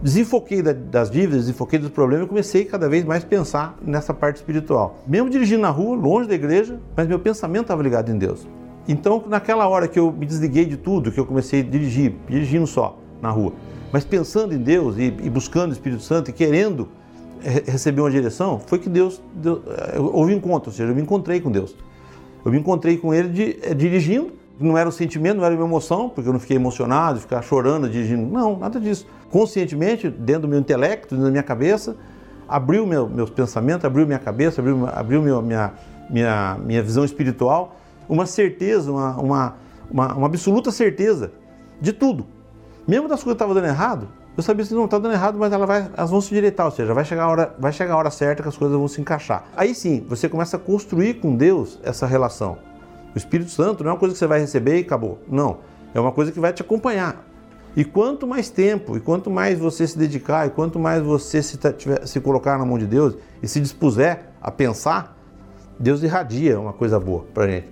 [0.00, 4.36] desenfoquei das dívidas, desenfoquei dos problemas e comecei cada vez mais a pensar nessa parte
[4.36, 4.98] espiritual.
[5.06, 8.46] Mesmo dirigindo na rua, longe da igreja, mas meu pensamento estava ligado em Deus.
[8.86, 12.66] Então, naquela hora que eu me desliguei de tudo, que eu comecei a dirigir, dirigindo
[12.66, 13.52] só na rua,
[13.92, 16.88] mas pensando em Deus e, e buscando o Espírito Santo e querendo
[17.42, 19.60] receber uma direção, foi que Deus, Deus
[20.12, 21.76] houve um encontro, ou seja, eu me encontrei com Deus.
[22.44, 25.64] Eu me encontrei com Ele de, eh, dirigindo, não era um sentimento, não era uma
[25.64, 29.06] emoção, porque eu não fiquei emocionado, ficar chorando, dirigindo, não, nada disso.
[29.30, 31.96] Conscientemente, dentro do meu intelecto, dentro da minha cabeça,
[32.48, 35.74] abriu meu, meus pensamentos, abriu minha cabeça, abriu, abriu meu, minha,
[36.08, 37.76] minha, minha visão espiritual,
[38.08, 39.54] uma certeza, uma, uma,
[39.90, 41.32] uma, uma absoluta certeza
[41.80, 42.26] de tudo.
[42.86, 45.52] Mesmo das coisas que estavam dando errado, eu sabia que não está dando errado, mas
[45.52, 47.96] ela vai, elas vão se direitar, ou seja, vai chegar, a hora, vai chegar a
[47.96, 49.44] hora certa que as coisas vão se encaixar.
[49.56, 52.58] Aí sim, você começa a construir com Deus essa relação.
[53.14, 55.18] O Espírito Santo não é uma coisa que você vai receber e acabou.
[55.26, 55.58] Não,
[55.94, 57.24] é uma coisa que vai te acompanhar.
[57.74, 61.56] E quanto mais tempo, e quanto mais você se dedicar, e quanto mais você se,
[61.72, 65.16] tiver, se colocar na mão de Deus e se dispuser a pensar,
[65.78, 67.68] Deus irradia uma coisa boa para gente.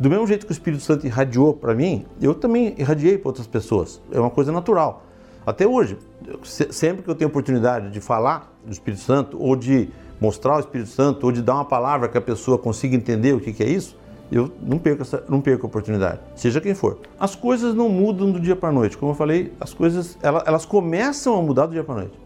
[0.00, 3.46] Do mesmo jeito que o Espírito Santo irradiou para mim, eu também irradiei para outras
[3.46, 4.00] pessoas.
[4.10, 5.04] É uma coisa natural.
[5.44, 5.98] Até hoje,
[6.44, 9.88] sempre que eu tenho oportunidade de falar do Espírito Santo, ou de
[10.20, 13.40] mostrar o Espírito Santo, ou de dar uma palavra que a pessoa consiga entender o
[13.40, 13.96] que, é isso,
[14.30, 16.98] eu não perco, essa, não perco a oportunidade, seja quem for.
[17.18, 18.96] As coisas não mudam do dia para a noite.
[18.96, 22.18] Como eu falei, as coisas elas, elas começam a mudar do dia para a noite.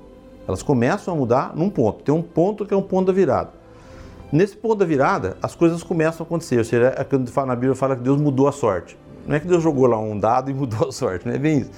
[0.46, 2.04] Elas começam a mudar num ponto.
[2.04, 3.50] Tem um ponto que é um ponto da virada.
[4.30, 6.58] Nesse ponto da virada, as coisas começam a acontecer.
[6.58, 8.96] Ou seja, é quando na Bíblia fala que Deus mudou a sorte.
[9.26, 11.60] Não é que Deus jogou lá um dado e mudou a sorte, não é bem
[11.60, 11.70] isso.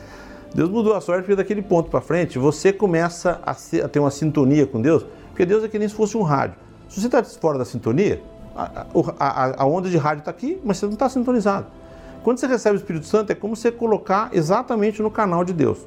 [0.54, 3.98] Deus mudou a sorte porque daquele ponto para frente você começa a, ser, a, ter
[3.98, 6.56] uma sintonia com Deus, porque Deus é que nem se fosse um rádio.
[6.88, 8.22] Se você está fora da sintonia,
[8.56, 8.86] a,
[9.18, 11.66] a, a onda de rádio está aqui, mas você não está sintonizado.
[12.24, 15.78] Quando você recebe o Espírito Santo, é como você colocar exatamente no canal de Deus.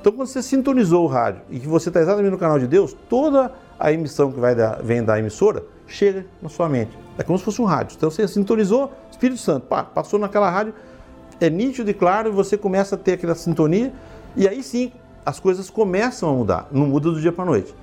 [0.00, 2.94] Então, quando você sintonizou o rádio e que você está exatamente no canal de Deus,
[3.08, 6.96] toda a emissão que vai da, vem da emissora chega na sua mente.
[7.16, 7.94] É como se fosse um rádio.
[7.96, 10.74] Então, você sintonizou Espírito Santo, pá, passou naquela rádio,
[11.40, 13.92] é nítido e claro, e você começa a ter aquela sintonia,
[14.36, 14.92] e aí sim
[15.24, 17.74] as coisas começam a mudar, não muda do dia para a noite.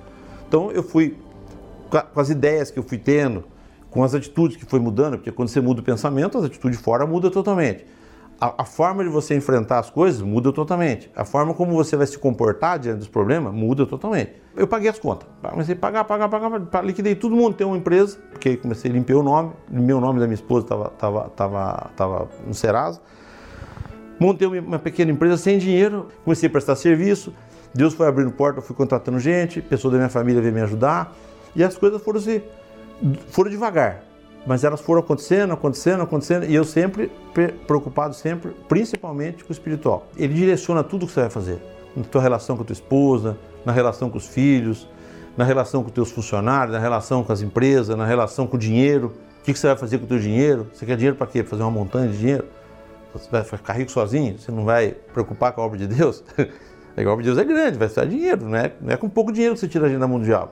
[0.48, 1.16] Então eu fui
[1.90, 3.44] com as ideias que eu fui tendo,
[3.90, 7.06] com as atitudes que foi mudando, porque quando você muda o pensamento, as atitudes fora
[7.06, 7.84] muda totalmente.
[8.40, 11.08] A, a, forma de você enfrentar as coisas muda totalmente.
[11.14, 14.32] A forma como você vai se comportar diante dos problemas muda totalmente.
[14.56, 15.28] Eu paguei as contas.
[15.48, 17.54] Comecei a pagar, pagar, pagar, liquidei todo mundo.
[17.54, 19.52] Tem uma empresa, porque comecei a limpar o nome.
[19.70, 23.00] Meu nome da minha esposa estava tava, tava, tava no Serasa.
[24.22, 27.34] Montei uma pequena empresa sem dinheiro, comecei a prestar serviço.
[27.74, 31.12] Deus foi abrindo porta, eu fui contratando gente, pessoas da minha família veio me ajudar
[31.56, 32.40] e as coisas foram se
[33.30, 34.04] foram devagar,
[34.46, 37.10] mas elas foram acontecendo, acontecendo, acontecendo e eu sempre
[37.66, 40.06] preocupado sempre, principalmente com o espiritual.
[40.16, 41.58] Ele direciona tudo o que você vai fazer,
[41.96, 44.88] na tua relação com a tua esposa, na relação com os filhos,
[45.36, 48.60] na relação com os teus funcionários, na relação com as empresas, na relação com o
[48.60, 49.14] dinheiro.
[49.40, 50.68] O que você vai fazer com o teu dinheiro?
[50.72, 51.42] Você quer dinheiro para quê?
[51.42, 52.44] Fazer uma montanha de dinheiro?
[53.12, 54.38] Você vai ficar rico sozinho?
[54.38, 56.24] Você não vai preocupar com a obra de Deus?
[56.94, 59.32] A obra de Deus é grande, vai de dinheiro, não é, não é com pouco
[59.32, 60.50] dinheiro que você tira a gente da mão do diabo.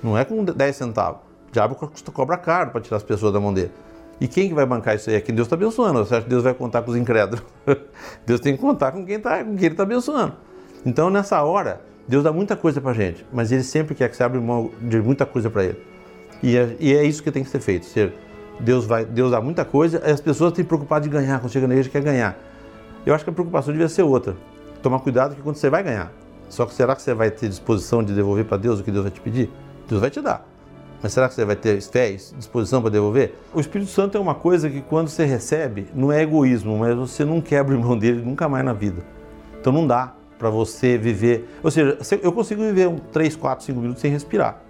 [0.00, 1.20] Não é com 10 centavos.
[1.48, 1.74] O diabo
[2.12, 3.72] cobra caro para tirar as pessoas da mão dele.
[4.20, 5.16] E quem que vai bancar isso aí?
[5.16, 6.04] É quem Deus está abençoando.
[6.04, 7.42] Você acha que Deus vai contar com os incrédulos?
[8.24, 10.34] Deus tem que contar com quem, tá, com quem Ele está abençoando.
[10.86, 14.22] Então, nessa hora, Deus dá muita coisa para gente, mas Ele sempre quer que você
[14.22, 15.82] abra mão de muita coisa para Ele.
[16.42, 17.86] E é, e é, isso que tem que ser feito.
[17.86, 18.12] Ser
[18.60, 21.74] Deus vai, Deus dá muita coisa, as pessoas têm preocupado de ganhar, quando chega na
[21.74, 22.38] igreja quer ganhar.
[23.04, 24.36] Eu acho que a preocupação devia ser outra.
[24.82, 26.12] Tomar cuidado que quando você vai ganhar.
[26.48, 29.04] Só que será que você vai ter disposição de devolver para Deus o que Deus
[29.04, 29.50] vai te pedir?
[29.88, 30.46] Deus vai te dar.
[31.02, 33.34] Mas será que você vai ter fé e disposição para devolver?
[33.52, 37.24] O Espírito Santo é uma coisa que quando você recebe, não é egoísmo, mas você
[37.24, 39.02] não quebra o irmão dele nunca mais na vida.
[39.60, 41.46] Então não dá para você viver.
[41.62, 44.62] Ou seja, eu consigo viver um 3, 4, 5 minutos sem respirar.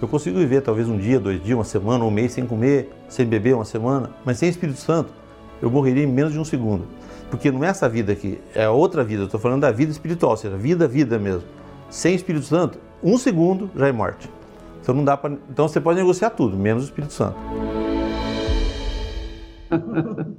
[0.00, 3.26] Eu consigo viver talvez um dia, dois dias, uma semana, um mês sem comer, sem
[3.26, 5.12] beber uma semana, mas sem Espírito Santo,
[5.60, 6.86] eu morreria em menos de um segundo.
[7.28, 9.22] Porque não é essa vida aqui, é outra vida.
[9.22, 11.42] Eu estou falando da vida espiritual, ou seja, vida, vida mesmo.
[11.90, 14.30] Sem Espírito Santo, um segundo já é morte.
[14.80, 15.36] Então não dá para.
[15.50, 17.36] Então você pode negociar tudo, menos o Espírito Santo.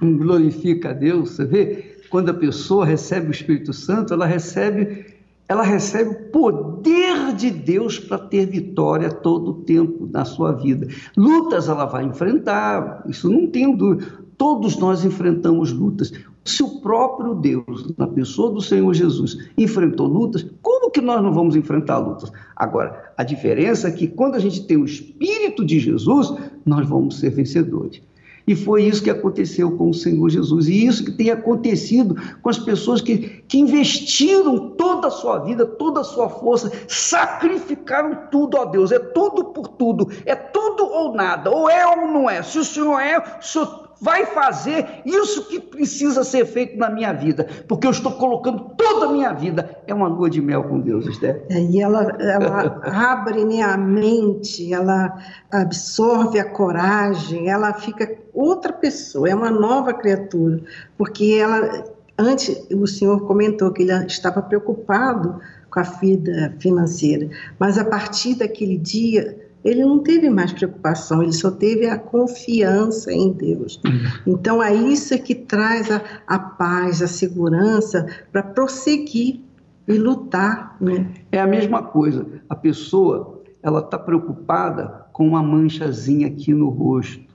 [0.00, 1.30] Glorifica a Deus.
[1.30, 5.13] Você vê, quando a pessoa recebe o Espírito Santo, ela recebe
[5.48, 10.88] ela recebe o poder de Deus para ter vitória todo o tempo na sua vida.
[11.16, 14.06] Lutas ela vai enfrentar, isso não tem dúvida.
[14.38, 16.12] Todos nós enfrentamos lutas.
[16.44, 21.32] Se o próprio Deus, na pessoa do Senhor Jesus, enfrentou lutas, como que nós não
[21.32, 22.32] vamos enfrentar lutas?
[22.56, 26.34] Agora, a diferença é que quando a gente tem o Espírito de Jesus,
[26.66, 28.02] nós vamos ser vencedores.
[28.46, 30.68] E foi isso que aconteceu com o Senhor Jesus.
[30.68, 35.64] E isso que tem acontecido com as pessoas que, que investiram toda a sua vida,
[35.64, 38.92] toda a sua força, sacrificaram tudo a Deus.
[38.92, 40.10] É tudo por tudo.
[40.26, 41.50] É tudo ou nada.
[41.50, 42.42] Ou é ou não é.
[42.42, 47.12] Se o Senhor é, o Senhor vai fazer isso que precisa ser feito na minha
[47.12, 49.78] vida, porque eu estou colocando toda a minha vida.
[49.86, 51.46] É uma lua de mel com Deus, Esther.
[51.48, 55.16] É, e ela, ela abre né, a mente, ela
[55.50, 60.60] absorve a coragem, ela fica outra pessoa, é uma nova criatura,
[60.98, 61.84] porque ela,
[62.18, 68.34] antes o senhor comentou que ele estava preocupado com a vida financeira, mas a partir
[68.34, 73.80] daquele dia ele não teve mais preocupação, ele só teve a confiança em Deus.
[73.84, 74.34] Uhum.
[74.34, 79.40] Então, é isso que traz a, a paz, a segurança para prosseguir
[79.88, 80.76] e lutar.
[80.78, 81.08] Né?
[81.32, 82.26] É a mesma coisa.
[82.46, 87.33] A pessoa ela está preocupada com uma manchazinha aqui no rosto,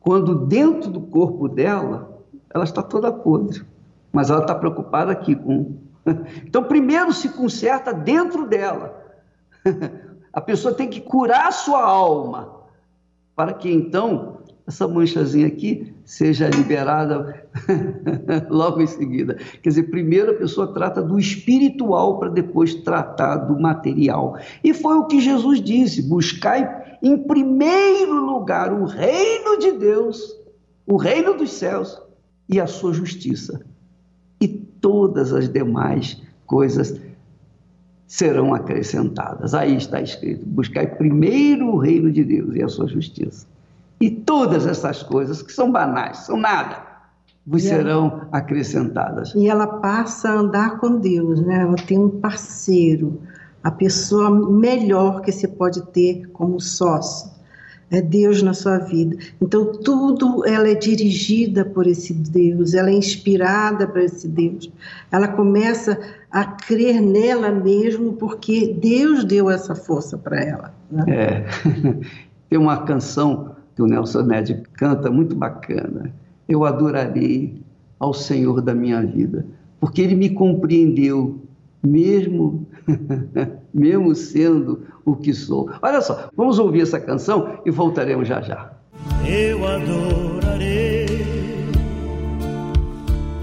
[0.00, 3.62] quando dentro do corpo dela ela está toda podre,
[4.12, 5.76] mas ela está preocupada aqui com.
[6.44, 8.98] Então, primeiro se conserta dentro dela.
[10.32, 12.54] A pessoa tem que curar a sua alma,
[13.34, 17.48] para que então essa manchazinha aqui seja liberada
[18.48, 19.34] logo em seguida.
[19.60, 24.38] Quer dizer, primeiro a pessoa trata do espiritual para depois tratar do material.
[24.62, 30.36] E foi o que Jesus disse: buscai em primeiro lugar o reino de Deus,
[30.86, 32.00] o reino dos céus
[32.48, 33.60] e a sua justiça.
[34.40, 37.00] E todas as demais coisas
[38.06, 39.54] serão acrescentadas.
[39.54, 43.46] Aí está escrito: buscai primeiro o reino de Deus e a sua justiça.
[44.00, 46.82] E todas essas coisas que são banais, são nada,
[47.46, 49.34] vos serão acrescentadas.
[49.34, 51.60] E ela passa a andar com Deus, né?
[51.60, 53.20] Ela tem um parceiro,
[53.62, 57.30] a pessoa melhor que você pode ter como sócio
[57.90, 59.16] é Deus na sua vida.
[59.40, 64.70] Então tudo ela é dirigida por esse Deus, ela é inspirada por esse Deus.
[65.10, 65.98] Ela começa
[66.30, 70.74] a crer nela mesmo porque Deus deu essa força para ela.
[70.90, 71.04] Né?
[71.08, 71.46] É.
[72.48, 76.12] Tem uma canção que o Nelson Ned canta muito bacana.
[76.48, 77.60] Eu adorarei
[77.98, 79.44] ao Senhor da minha vida,
[79.78, 81.38] porque ele me compreendeu
[81.82, 82.66] mesmo
[83.72, 85.70] mesmo sendo o que sou.
[85.82, 88.72] Olha só, vamos ouvir essa canção e voltaremos já já.
[89.26, 91.06] Eu adorarei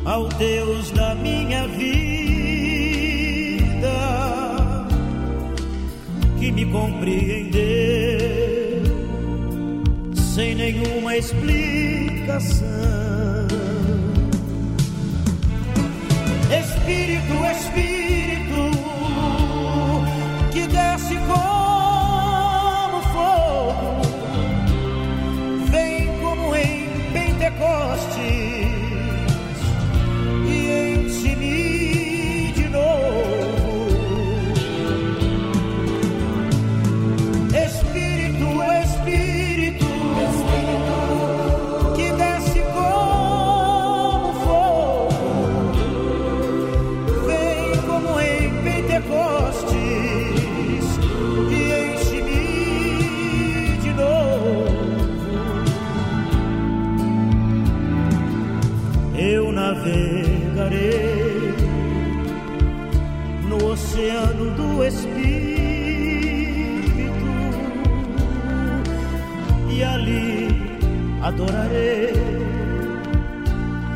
[0.06, 1.88] ao Deus da minha vida,
[6.40, 7.68] que me compreendeu
[10.16, 12.68] sem nenhuma explicação.
[16.50, 18.07] Espírito, Espírito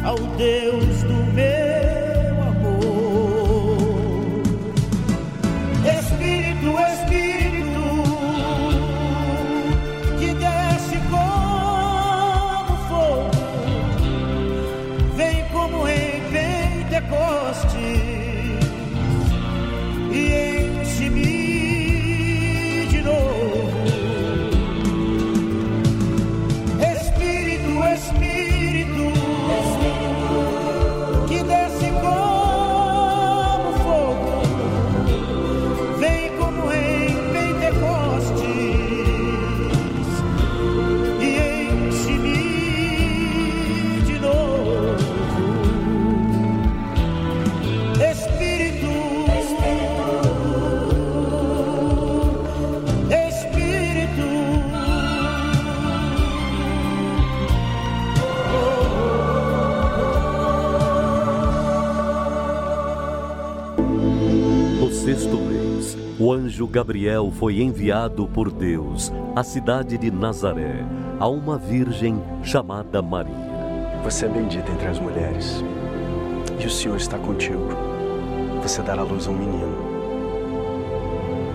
[0.03, 0.90] ao Deus
[66.71, 70.85] Gabriel foi enviado por Deus à cidade de Nazaré,
[71.19, 73.35] a uma virgem chamada Maria.
[74.05, 75.61] Você é bendita entre as mulheres,
[76.57, 77.67] e o Senhor está contigo.
[78.63, 79.75] Você dará luz a um menino.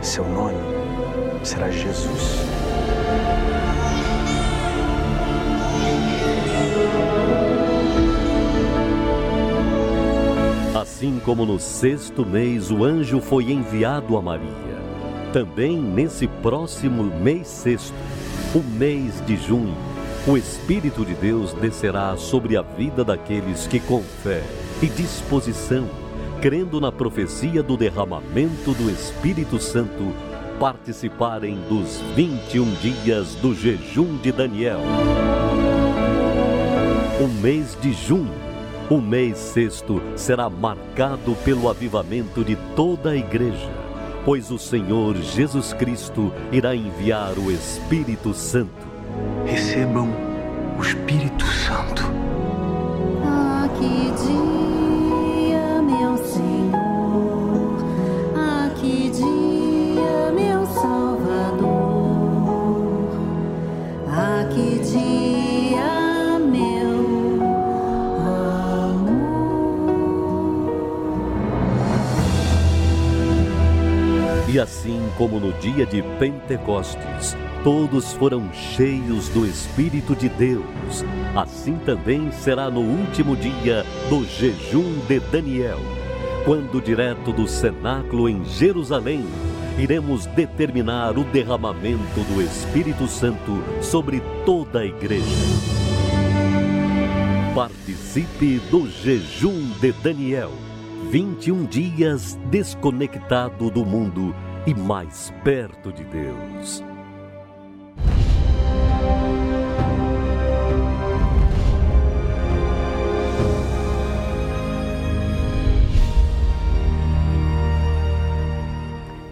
[0.03, 0.59] Seu nome
[1.43, 2.45] será Jesus.
[10.79, 14.76] Assim como no sexto mês o anjo foi enviado a Maria,
[15.33, 17.95] também nesse próximo mês sexto,
[18.55, 19.75] o mês de junho,
[20.27, 24.43] o Espírito de Deus descerá sobre a vida daqueles que com fé
[24.83, 25.89] e disposição,
[26.41, 30.13] crendo na profecia do derramamento do Espírito Santo,
[30.59, 34.81] participarem dos 21 dias do jejum de Daniel.
[37.21, 38.47] O mês de junho
[38.89, 43.69] o mês sexto será marcado pelo avivamento de toda a igreja,
[44.27, 48.85] pois o Senhor Jesus Cristo irá enviar o Espírito Santo.
[49.47, 50.09] Recebam
[50.77, 52.03] o Espírito Santo.
[53.25, 54.76] Ah, que dia,
[75.17, 81.05] como no dia de Pentecostes, todos foram cheios do Espírito de Deus,
[81.35, 85.79] assim também será no último dia do jejum de Daniel,
[86.45, 89.25] quando direto do cenáculo em Jerusalém
[89.79, 95.25] iremos determinar o derramamento do Espírito Santo sobre toda a igreja.
[97.55, 100.53] Participe do jejum de Daniel.
[101.11, 104.35] 21 dias desconectado do mundo
[104.67, 106.83] e mais perto de Deus.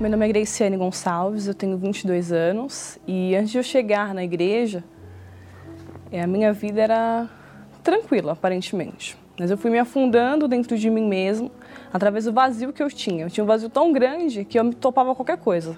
[0.00, 4.22] Meu nome é Graciane Gonçalves, eu tenho 22 anos e antes de eu chegar na
[4.22, 4.84] igreja,
[6.12, 7.28] eh, a minha vida era
[7.82, 9.23] tranquila, aparentemente.
[9.38, 11.50] Mas eu fui me afundando dentro de mim mesmo,
[11.92, 13.24] através do vazio que eu tinha.
[13.24, 15.76] Eu tinha um vazio tão grande que eu me topava qualquer coisa.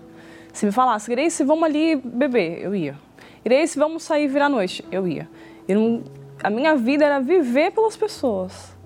[0.53, 2.97] Se me falasse, Grace, vamos ali beber, eu ia.
[3.45, 5.29] Grace, vamos sair virar noite, eu ia.
[5.69, 6.05] Eu não-
[6.43, 8.77] a minha vida era viver pelas pessoas.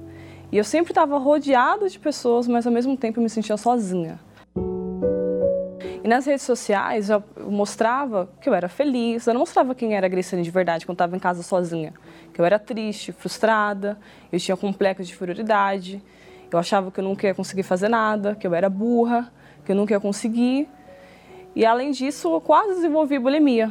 [0.52, 4.18] E eu sempre estava rodeada de pessoas, mas ao mesmo tempo eu me sentia sozinha.
[6.02, 10.06] E nas redes sociais eu mostrava que eu era feliz, eu não mostrava quem era
[10.06, 11.92] a Graciane de verdade quando estava em casa sozinha.
[12.32, 13.98] Que eu era triste, frustrada,
[14.32, 16.02] eu tinha complexo de inferioridade,
[16.50, 19.30] eu achava que eu nunca ia conseguir fazer nada, que eu era burra,
[19.64, 20.68] que eu nunca ia conseguir.
[21.54, 23.70] E além disso, eu quase desenvolvi bulimia,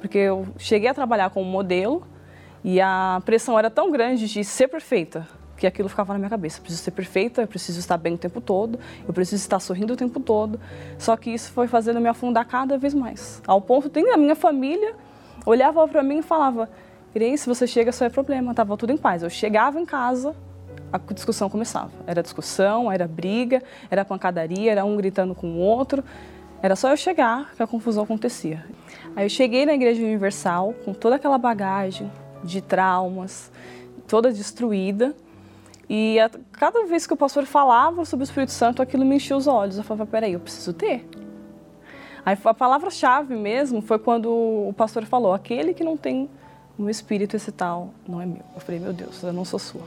[0.00, 2.02] porque eu cheguei a trabalhar como modelo
[2.62, 5.26] e a pressão era tão grande de ser perfeita
[5.62, 6.58] que aquilo ficava na minha cabeça.
[6.58, 9.92] Eu preciso ser perfeita, eu preciso estar bem o tempo todo, eu preciso estar sorrindo
[9.92, 10.58] o tempo todo.
[10.98, 13.40] Só que isso foi fazendo me afundar cada vez mais.
[13.46, 14.96] Ao ponto de a minha família
[15.46, 16.68] olhava para mim e falava:
[17.14, 18.52] Grace, você chega, só é problema.
[18.52, 19.22] Tava tudo em paz.
[19.22, 20.34] Eu chegava em casa,
[20.92, 21.92] a discussão começava.
[22.08, 26.02] Era discussão, era briga, era pancadaria, era um gritando com o outro.
[26.60, 28.64] Era só eu chegar que a confusão acontecia.
[29.14, 32.10] Aí eu cheguei na Igreja Universal com toda aquela bagagem
[32.42, 33.52] de traumas,
[34.08, 35.14] toda destruída.
[35.88, 39.36] E a- cada vez que o pastor falava sobre o Espírito Santo, aquilo me enchia
[39.36, 39.76] os olhos.
[39.78, 41.06] Eu falava, peraí, eu preciso ter.
[42.24, 46.30] Aí a palavra-chave mesmo foi quando o pastor falou, aquele que não tem
[46.78, 48.42] o Espírito esse tal não é meu.
[48.54, 49.82] Eu falei, meu Deus, eu não sou sua.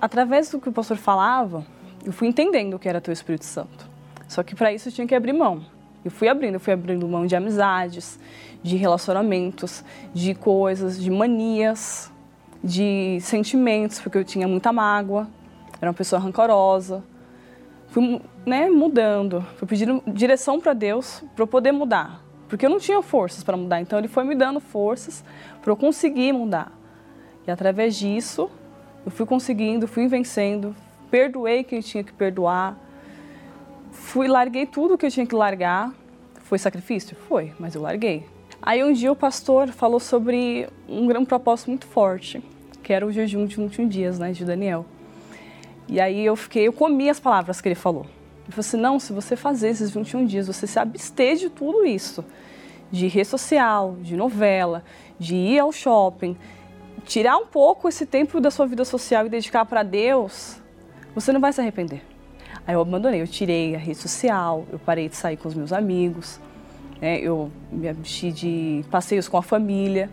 [0.00, 1.64] Através do que o pastor falava,
[2.04, 3.88] eu fui entendendo o que era ter o Espírito Santo.
[4.28, 5.64] Só que para isso eu tinha que abrir mão.
[6.04, 8.18] Eu fui abrindo, eu fui abrindo mão de amizades,
[8.62, 9.82] de relacionamentos,
[10.14, 12.12] de coisas, de manias,
[12.62, 15.28] de sentimentos, porque eu tinha muita mágoa,
[15.80, 17.02] era uma pessoa rancorosa.
[17.88, 22.78] Fui né, mudando, fui pedindo direção para Deus para eu poder mudar, porque eu não
[22.78, 25.24] tinha forças para mudar, então Ele foi me dando forças
[25.62, 26.72] para eu conseguir mudar.
[27.46, 28.50] E através disso,
[29.04, 30.74] eu fui conseguindo, fui vencendo,
[31.10, 32.76] perdoei quem tinha que perdoar,
[33.92, 35.92] fui larguei tudo que eu tinha que largar.
[36.42, 37.16] Foi sacrifício?
[37.28, 38.26] Foi, mas eu larguei.
[38.66, 42.42] Aí um dia o pastor falou sobre um grande propósito muito forte,
[42.82, 44.84] que era o jejum de 21 dias, né, de Daniel.
[45.86, 48.02] E aí eu fiquei, eu comi as palavras que ele falou.
[48.42, 51.86] Ele falou assim, não, se você fazer esses 21 dias, você se abster de tudo
[51.86, 52.24] isso,
[52.90, 54.82] de rede social, de novela,
[55.16, 56.36] de ir ao shopping,
[57.04, 60.60] tirar um pouco esse tempo da sua vida social e dedicar para Deus,
[61.14, 62.02] você não vai se arrepender.
[62.66, 65.72] Aí eu abandonei, eu tirei a rede social, eu parei de sair com os meus
[65.72, 66.40] amigos,
[67.00, 70.10] né, eu me absti de passeios com a família,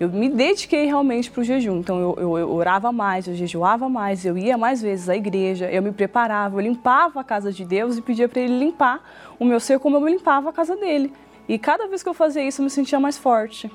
[0.00, 1.78] eu me dediquei realmente para o jejum.
[1.78, 5.70] Então eu, eu, eu, orava mais, eu jejuava mais, eu ia mais vezes à igreja,
[5.70, 9.00] eu me preparava, eu limpava a casa de Deus e pedia para Ele limpar
[9.38, 11.12] o meu ser como eu limpava a casa dele.
[11.48, 13.70] E cada vez que eu fazia isso, eu me sentia mais forte.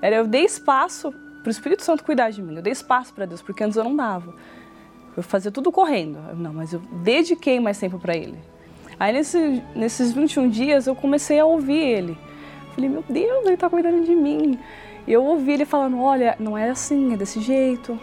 [0.00, 1.12] Era eu dei espaço
[1.42, 3.84] para o Espírito Santo cuidar de mim, eu dei espaço para Deus, porque antes eu
[3.84, 4.34] não dava.
[5.16, 6.18] Eu fazia tudo correndo.
[6.36, 8.38] Não, mas eu dediquei mais tempo para Ele.
[8.98, 12.18] Aí nesse, nesses 21 dias eu comecei a ouvir Ele.
[12.74, 14.58] Falei, meu Deus, Ele está cuidando de mim.
[15.08, 17.98] E eu ouvi ele falando: olha, não é assim, é desse jeito,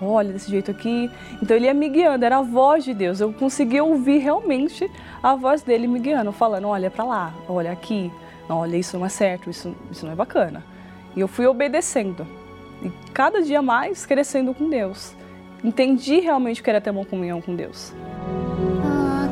[0.00, 1.10] olha, desse jeito aqui.
[1.42, 3.20] Então ele ia me guiando, era a voz de Deus.
[3.20, 4.88] Eu conseguia ouvir realmente
[5.20, 8.12] a voz dele me guiando, falando: olha para lá, olha aqui,
[8.48, 10.64] não, olha, isso não é certo, isso, isso não é bacana.
[11.16, 12.24] E eu fui obedecendo.
[12.84, 15.12] E cada dia mais crescendo com Deus.
[15.64, 17.92] Entendi realmente o que era ter uma comunhão com Deus.
[18.84, 19.28] Ah,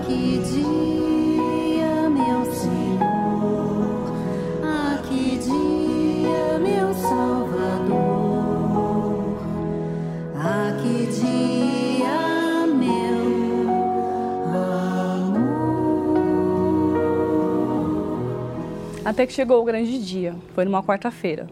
[19.04, 21.48] Até que chegou o grande dia, foi numa quarta-feira.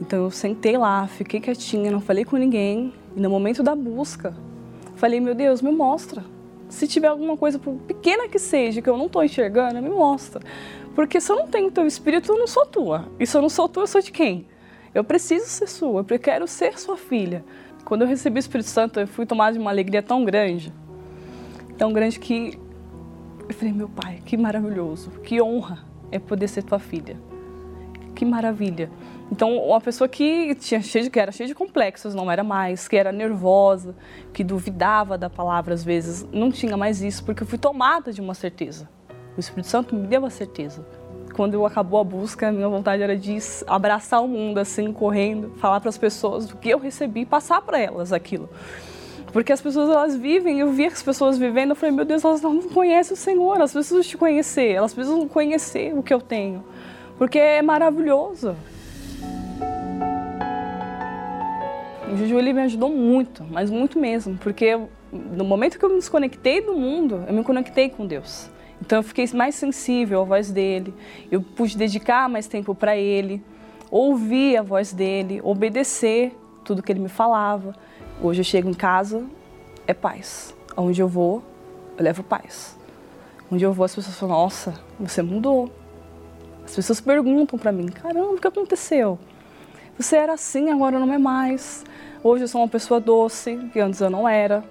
[0.00, 2.92] Então eu sentei lá, fiquei quietinha, não falei com ninguém.
[3.14, 4.34] E no momento da busca,
[4.96, 6.24] falei: Meu Deus, me mostra.
[6.68, 10.42] Se tiver alguma coisa, pequena que seja, que eu não estou enxergando, me mostra.
[10.96, 13.06] Porque se eu não tenho teu espírito, eu não sou tua.
[13.20, 14.48] E se eu não sou tua, eu sou de quem?
[14.92, 17.44] Eu preciso ser sua, eu quero ser sua filha.
[17.84, 20.72] Quando eu recebi o Espírito Santo, eu fui tomada de uma alegria tão grande,
[21.78, 22.58] tão grande que
[23.48, 27.16] eu falei: Meu pai, que maravilhoso, que honra é poder ser tua filha.
[28.14, 28.90] Que maravilha.
[29.32, 32.86] Então, uma pessoa que, tinha cheio de, que era cheia de complexos, não era mais,
[32.86, 33.96] que era nervosa,
[34.32, 38.20] que duvidava da palavra às vezes, não tinha mais isso, porque eu fui tomada de
[38.20, 38.88] uma certeza.
[39.36, 40.86] O Espírito Santo me deu a certeza.
[41.34, 43.36] Quando acabou a busca, a minha vontade era de
[43.66, 47.60] abraçar o mundo, assim, correndo, falar para as pessoas do que eu recebi e passar
[47.60, 48.48] para elas aquilo.
[49.34, 52.40] Porque as pessoas, elas vivem, eu via as pessoas vivendo, eu falei, meu Deus, elas
[52.40, 56.64] não conhecem o Senhor, elas precisam te conhecer, elas precisam conhecer o que eu tenho.
[57.18, 58.54] Porque é maravilhoso.
[62.12, 64.78] O jejum ele me ajudou muito, mas muito mesmo, porque
[65.12, 68.48] no momento que eu me desconectei do mundo, eu me conectei com Deus.
[68.80, 70.94] Então eu fiquei mais sensível à voz dele,
[71.28, 73.42] eu pude dedicar mais tempo para ele,
[73.90, 76.32] ouvir a voz dele, obedecer
[76.64, 77.74] tudo que ele me falava.
[78.24, 79.22] Hoje eu chego em casa,
[79.86, 80.54] é paz.
[80.74, 81.42] Onde eu vou,
[81.94, 82.74] eu levo paz.
[83.52, 85.70] Onde eu vou, as pessoas falam: Nossa, você mudou.
[86.64, 89.18] As pessoas perguntam para mim: Caramba, o que aconteceu?
[89.98, 91.84] Você era assim, agora não é mais.
[92.22, 94.64] Hoje eu sou uma pessoa doce, que antes eu não era.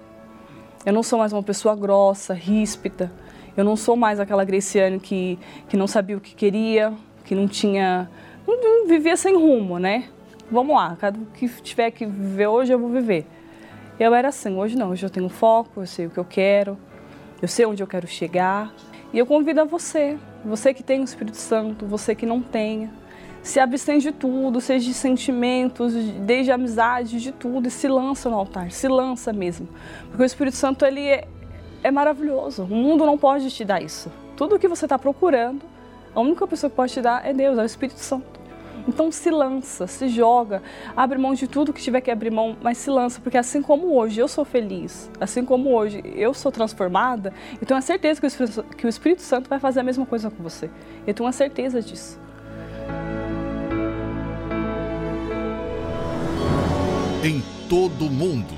[0.84, 3.12] Eu não sou mais uma pessoa grossa, ríspida.
[3.56, 5.38] Eu não sou mais aquela Graciane que,
[5.68, 6.92] que não sabia o que queria,
[7.24, 8.10] que não tinha.
[8.48, 10.08] Não, não vivia sem rumo, né?
[10.50, 13.24] Vamos lá, cada que tiver que viver hoje, eu vou viver.
[13.98, 16.76] Eu era assim, hoje não, hoje eu tenho foco, eu sei o que eu quero,
[17.40, 18.74] eu sei onde eu quero chegar.
[19.12, 22.90] E eu convido a você, você que tem o Espírito Santo, você que não tenha,
[23.40, 28.36] se abstém de tudo, seja de sentimentos, desde amizade, de tudo, e se lança no
[28.36, 29.68] altar, se lança mesmo.
[30.08, 31.28] Porque o Espírito Santo, ele é,
[31.82, 34.10] é maravilhoso, o mundo não pode te dar isso.
[34.36, 35.62] Tudo o que você está procurando,
[36.12, 38.40] a única pessoa que pode te dar é Deus, é o Espírito Santo.
[38.86, 40.62] Então se lança, se joga,
[40.96, 43.94] abre mão de tudo que tiver que abrir mão, mas se lança, porque assim como
[43.94, 48.26] hoje eu sou feliz, assim como hoje eu sou transformada, eu tenho a certeza que
[48.26, 50.70] o Espírito, que o Espírito Santo vai fazer a mesma coisa com você.
[51.06, 52.20] Eu tenho a certeza disso.
[57.24, 58.54] Em todo o mundo,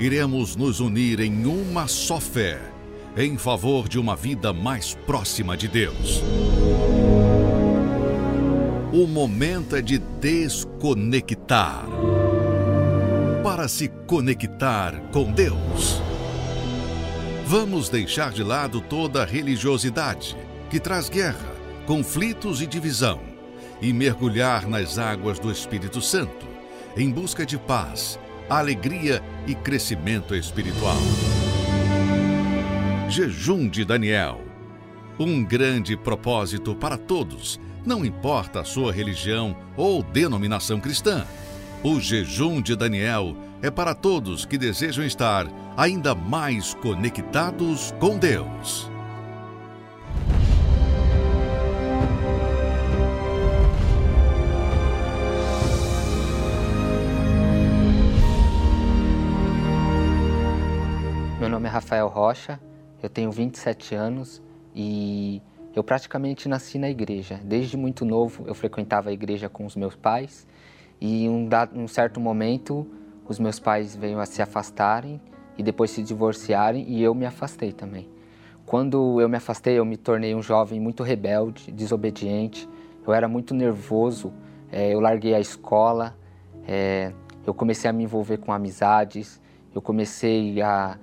[0.00, 2.58] iremos nos unir em uma só fé,
[3.16, 6.20] em favor de uma vida mais próxima de Deus.
[8.92, 11.86] O momento é de desconectar
[13.44, 16.02] para se conectar com Deus.
[17.46, 20.36] Vamos deixar de lado toda religiosidade
[20.68, 21.54] que traz guerra,
[21.86, 23.20] conflitos e divisão
[23.80, 26.48] e mergulhar nas águas do Espírito Santo
[26.96, 28.18] em busca de paz,
[28.48, 30.98] alegria e crescimento espiritual.
[33.08, 34.40] Jejum de Daniel.
[35.16, 41.26] Um grande propósito para todos não importa a sua religião ou denominação cristã.
[41.82, 48.90] O jejum de Daniel é para todos que desejam estar ainda mais conectados com Deus.
[61.38, 62.60] Meu nome é Rafael Rocha,
[63.02, 64.42] eu tenho 27 anos
[64.74, 65.40] e
[65.74, 67.40] eu praticamente nasci na igreja.
[67.44, 70.46] Desde muito novo eu frequentava a igreja com os meus pais
[71.00, 72.86] E um, um certo momento,
[73.26, 75.20] os meus pais veio a se afastarem
[75.56, 78.08] e depois se divorciarem e eu me afastei também.
[78.66, 82.68] Quando eu me afastei, eu me tornei um jovem muito rebelde, desobediente.
[83.04, 84.32] Eu era muito nervoso.
[84.70, 86.16] É, eu larguei a escola.
[86.68, 87.12] É,
[87.44, 89.40] eu comecei a me envolver com amizades.
[89.74, 90.96] Eu comecei a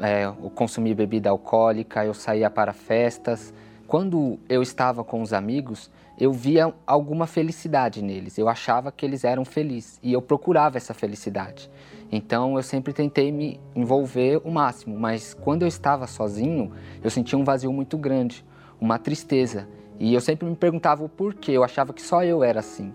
[0.00, 0.24] é,
[0.56, 2.04] consumir bebida alcoólica.
[2.04, 3.54] Eu saía para festas.
[3.94, 5.88] Quando eu estava com os amigos,
[6.18, 8.36] eu via alguma felicidade neles.
[8.36, 11.70] Eu achava que eles eram felizes e eu procurava essa felicidade.
[12.10, 16.72] Então eu sempre tentei me envolver o máximo, mas quando eu estava sozinho,
[17.04, 18.44] eu sentia um vazio muito grande,
[18.80, 19.68] uma tristeza.
[19.96, 22.92] E eu sempre me perguntava o porquê, eu achava que só eu era assim.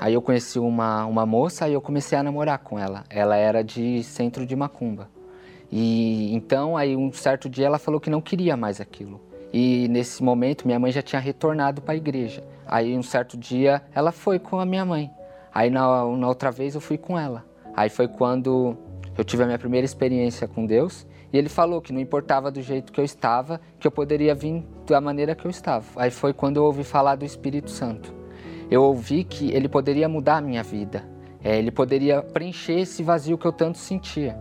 [0.00, 3.04] Aí eu conheci uma, uma moça e eu comecei a namorar com ela.
[3.10, 5.10] Ela era de centro de Macumba.
[5.70, 9.33] E então aí um certo dia ela falou que não queria mais aquilo.
[9.56, 12.42] E nesse momento minha mãe já tinha retornado para a igreja.
[12.66, 15.08] Aí um certo dia ela foi com a minha mãe.
[15.54, 17.44] Aí na, na outra vez eu fui com ela.
[17.72, 18.76] Aí foi quando
[19.16, 21.06] eu tive a minha primeira experiência com Deus.
[21.32, 24.64] E ele falou que não importava do jeito que eu estava, que eu poderia vir
[24.88, 25.84] da maneira que eu estava.
[25.94, 28.12] Aí foi quando eu ouvi falar do Espírito Santo.
[28.68, 31.04] Eu ouvi que ele poderia mudar a minha vida.
[31.44, 34.36] É, ele poderia preencher esse vazio que eu tanto sentia.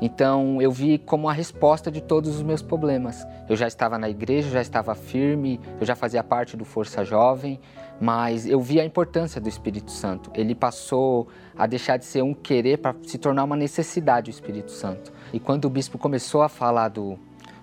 [0.00, 3.26] Então eu vi como a resposta de todos os meus problemas.
[3.48, 7.60] Eu já estava na igreja, já estava firme, eu já fazia parte do Força Jovem,
[8.00, 10.30] mas eu vi a importância do Espírito Santo.
[10.34, 14.70] Ele passou a deixar de ser um querer para se tornar uma necessidade o Espírito
[14.70, 15.12] Santo.
[15.32, 17.18] E quando o bispo começou a falar do,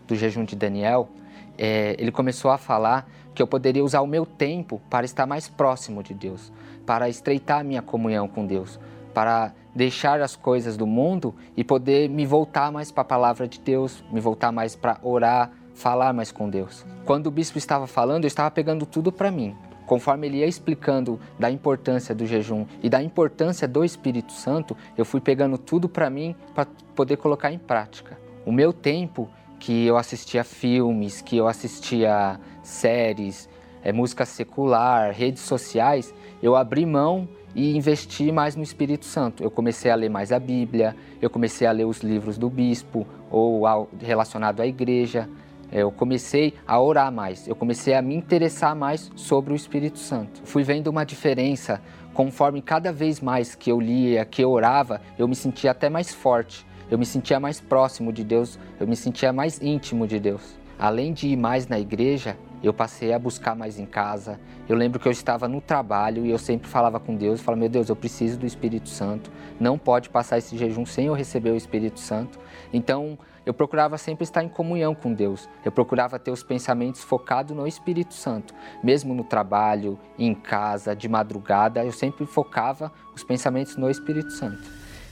[0.08, 1.10] do jejum de Daniel,
[1.58, 5.50] é, ele começou a falar que eu poderia usar o meu tempo para estar mais
[5.50, 6.52] próximo de Deus,
[6.86, 8.80] para estreitar a minha comunhão com Deus,
[9.14, 13.60] para deixar as coisas do mundo e poder me voltar mais para a palavra de
[13.60, 16.86] Deus, me voltar mais para orar, falar mais com Deus.
[17.06, 19.54] Quando o bispo estava falando, eu estava pegando tudo para mim.
[19.86, 25.06] Conforme ele ia explicando da importância do jejum e da importância do Espírito Santo, eu
[25.06, 26.66] fui pegando tudo para mim para
[26.96, 28.18] poder colocar em prática.
[28.46, 33.48] O meu tempo que eu assistia filmes, que eu assistia séries,
[33.84, 39.42] é, música secular, redes sociais, eu abri mão e investi mais no Espírito Santo.
[39.42, 43.08] Eu comecei a ler mais a Bíblia, eu comecei a ler os livros do bispo
[43.32, 45.30] ou ao, relacionado à igreja.
[45.72, 49.98] É, eu comecei a orar mais, eu comecei a me interessar mais sobre o Espírito
[49.98, 50.42] Santo.
[50.44, 51.82] Fui vendo uma diferença
[52.14, 56.14] conforme cada vez mais que eu lia, que eu orava, eu me sentia até mais
[56.14, 60.56] forte, eu me sentia mais próximo de Deus, eu me sentia mais íntimo de Deus.
[60.78, 64.40] Além de ir mais na igreja, eu passei a buscar mais em casa.
[64.68, 67.70] Eu lembro que eu estava no trabalho e eu sempre falava com Deus, falava, meu
[67.70, 69.32] Deus, eu preciso do Espírito Santo.
[69.60, 72.40] Não pode passar esse jejum sem eu receber o Espírito Santo.
[72.74, 75.48] Então, eu procurava sempre estar em comunhão com Deus.
[75.64, 78.56] Eu procurava ter os pensamentos focados no Espírito Santo.
[78.84, 84.64] Mesmo no trabalho, em casa, de madrugada, eu sempre focava os pensamentos no Espírito Santo.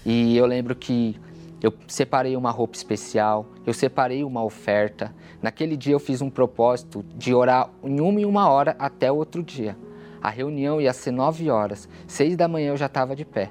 [0.04, 1.20] E eu lembro que
[1.64, 5.16] eu separei uma roupa especial, eu separei uma oferta.
[5.42, 9.42] Naquele dia eu fiz um propósito de orar em uma e uma hora até outro
[9.42, 9.78] dia.
[10.22, 13.50] A reunião ia ser nove horas, seis da manhã eu já estava de pé.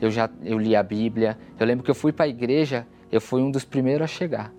[0.00, 1.36] Eu já eu li a Bíblia.
[1.58, 4.52] Eu lembro que eu fui para a igreja, eu fui um dos primeiros a chegar.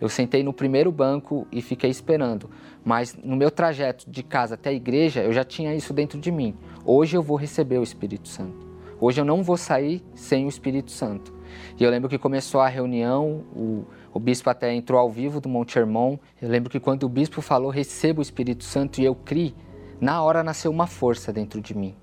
[0.00, 2.50] Eu sentei no primeiro banco e fiquei esperando.
[2.84, 6.32] Mas no meu trajeto de casa até a igreja, eu já tinha isso dentro de
[6.32, 6.56] mim.
[6.84, 8.66] Hoje eu vou receber o Espírito Santo.
[9.00, 11.38] Hoje eu não vou sair sem o Espírito Santo.
[11.80, 15.48] E eu lembro que começou a reunião, o, o bispo até entrou ao vivo do
[15.48, 16.18] Monte Hermon.
[16.40, 19.54] Eu lembro que quando o bispo falou, receba o Espírito Santo e eu criei,
[19.98, 21.94] na hora nasceu uma força dentro de mim,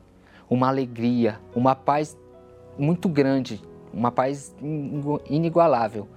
[0.49, 2.17] uma alegria, uma paz
[2.75, 3.61] muito grande,
[3.93, 4.55] uma paz
[5.29, 6.07] inigualável.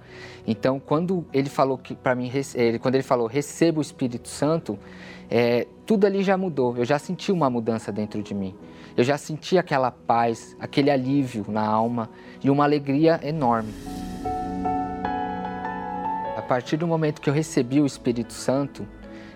[0.45, 4.77] Então, quando ele falou que para mim, ele, quando ele falou receba o Espírito Santo,
[5.29, 6.77] é, tudo ali já mudou.
[6.77, 8.55] Eu já senti uma mudança dentro de mim.
[8.95, 12.09] Eu já senti aquela paz, aquele alívio na alma
[12.43, 13.73] e uma alegria enorme.
[16.35, 18.85] A partir do momento que eu recebi o Espírito Santo,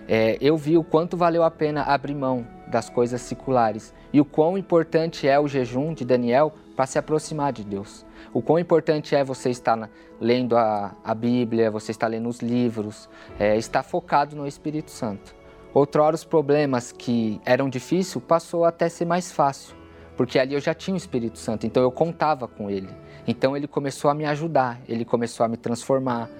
[0.06, 4.24] é, eu vi o quanto valeu a pena abrir mão das coisas seculares e o
[4.24, 8.04] quão importante é o jejum de Daniel para se aproximar de Deus.
[8.32, 9.88] O quão importante é você estar
[10.20, 13.08] lendo a, a, Bíblia, você estar lendo os livros,
[13.38, 15.34] é, estar focado no Espírito Santo.
[15.72, 19.76] Outrora, os problemas que eram difíceis passou até ser mais fácil,
[20.16, 22.88] porque ali eu já tinha o Espírito Santo, então eu contava com ele.
[23.26, 26.30] Então ele começou a me ajudar, ele começou a me transformar.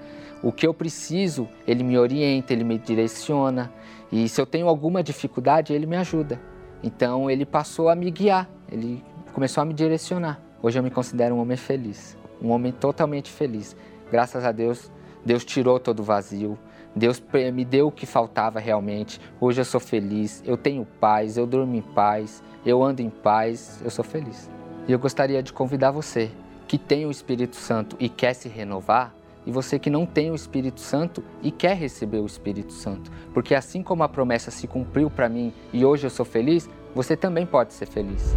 [0.42, 3.72] O que eu preciso, ele me orienta, ele me direciona.
[4.10, 6.40] E se eu tenho alguma dificuldade, ele me ajuda.
[6.82, 9.02] Então ele passou a me guiar, ele
[9.32, 10.40] começou a me direcionar.
[10.62, 13.76] Hoje eu me considero um homem feliz, um homem totalmente feliz.
[14.10, 14.90] Graças a Deus,
[15.24, 16.58] Deus tirou todo o vazio,
[16.94, 19.20] Deus me deu o que faltava realmente.
[19.40, 23.80] Hoje eu sou feliz, eu tenho paz, eu durmo em paz, eu ando em paz,
[23.84, 24.48] eu sou feliz.
[24.88, 26.30] E eu gostaria de convidar você
[26.66, 29.14] que tem o Espírito Santo e quer se renovar,
[29.46, 33.10] e você que não tem o Espírito Santo e quer receber o Espírito Santo.
[33.32, 37.16] Porque assim como a promessa se cumpriu para mim e hoje eu sou feliz, você
[37.16, 38.34] também pode ser feliz.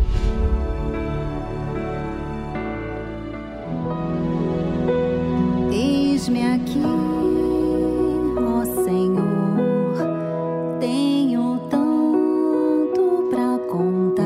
[5.71, 6.81] Eis-me aqui,
[8.37, 9.97] ó Senhor,
[10.79, 14.25] tenho tanto pra contar,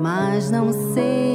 [0.00, 1.33] mas não sei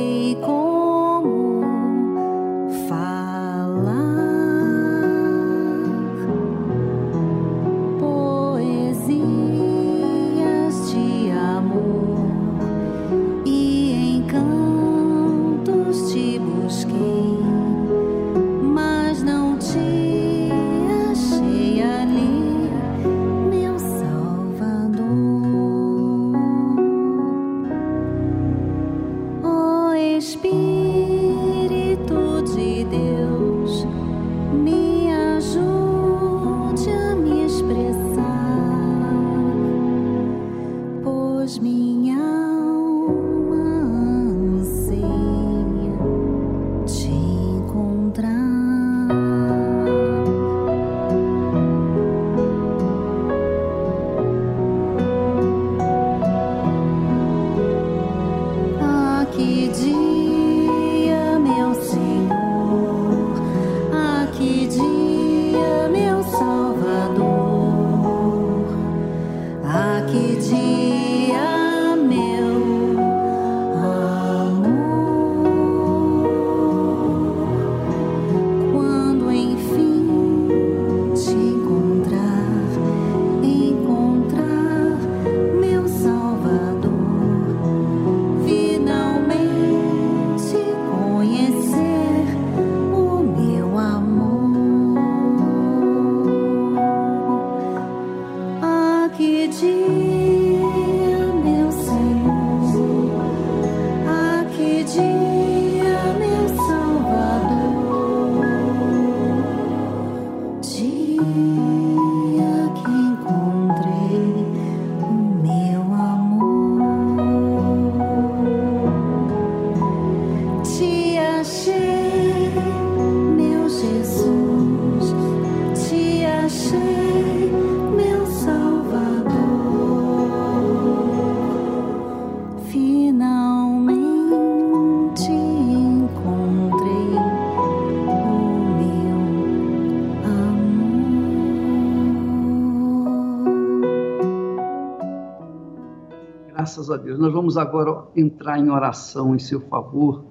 [146.90, 147.20] Graças a Deus.
[147.20, 150.24] Nós vamos agora entrar em oração em seu favor.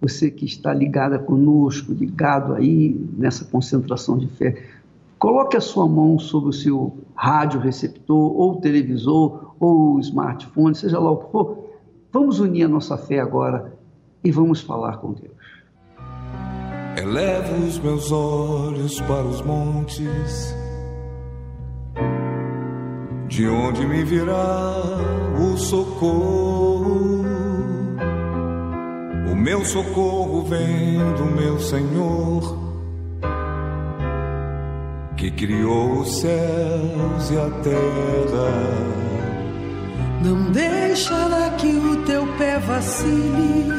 [0.00, 4.62] Você que está ligada conosco, ligado aí nessa concentração de fé,
[5.18, 11.10] coloque a sua mão sobre o seu rádio receptor, ou televisor, ou smartphone, seja lá
[11.10, 11.70] o que for.
[12.12, 13.76] Vamos unir a nossa fé agora
[14.22, 15.34] e vamos falar com Deus.
[16.96, 20.54] Elevo os meus olhos para os montes,
[23.40, 24.74] de onde me virá
[25.40, 27.24] o socorro.
[29.32, 32.58] O meu socorro vem do meu Senhor,
[35.16, 38.50] que criou os céus e a terra.
[40.22, 43.70] Não deixará que o teu pé vacile.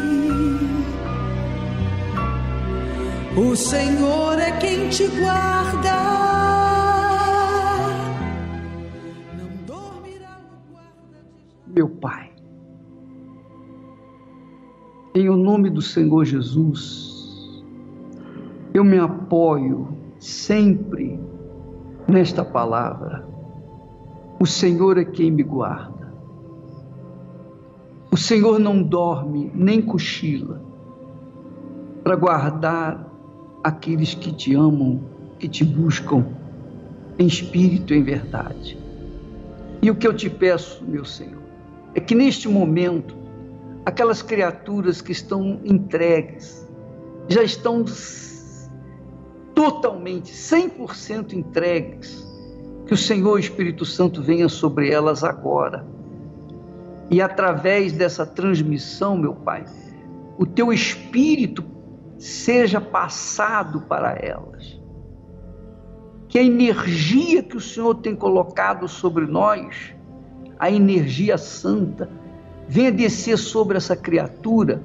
[3.38, 6.41] O Senhor é quem te guarda.
[11.74, 12.30] Meu Pai,
[15.15, 17.63] em o nome do Senhor Jesus,
[18.74, 19.88] eu me apoio
[20.19, 21.17] sempre
[22.09, 23.26] nesta palavra.
[24.38, 26.13] O Senhor é quem me guarda.
[28.11, 30.61] O Senhor não dorme nem cochila
[32.03, 33.07] para guardar
[33.63, 34.99] aqueles que te amam,
[35.39, 36.26] que te buscam
[37.17, 38.78] em espírito e em verdade.
[39.82, 41.41] E o que eu te peço, meu Senhor,
[41.94, 43.16] é que neste momento,
[43.86, 46.68] aquelas criaturas que estão entregues,
[47.28, 47.84] já estão
[49.54, 52.28] totalmente, 100% entregues,
[52.86, 55.86] que o Senhor Espírito Santo venha sobre elas agora.
[57.10, 59.66] E através dessa transmissão, meu Pai,
[60.38, 61.64] o teu Espírito
[62.18, 64.80] seja passado para elas.
[66.28, 69.94] Que a energia que o Senhor tem colocado sobre nós,
[70.62, 72.07] a energia santa,
[72.68, 74.84] venha descer sobre essa criatura,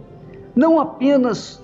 [0.55, 1.63] não apenas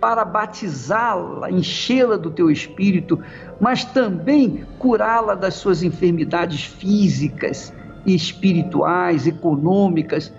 [0.00, 3.18] para batizá-la, enchê-la do teu espírito,
[3.60, 7.72] mas também curá-la das suas enfermidades físicas
[8.04, 10.32] espirituais, econômicas.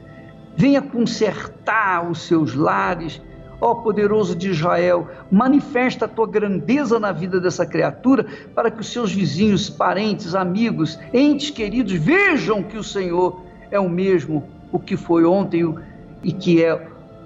[0.57, 3.21] Venha consertar os seus lares.
[3.65, 8.93] Ó poderoso de Israel, manifesta a tua grandeza na vida dessa criatura, para que os
[8.93, 13.41] seus vizinhos, parentes, amigos, entes queridos vejam que o Senhor
[13.71, 15.73] é o mesmo, o que foi ontem
[16.21, 16.79] e que é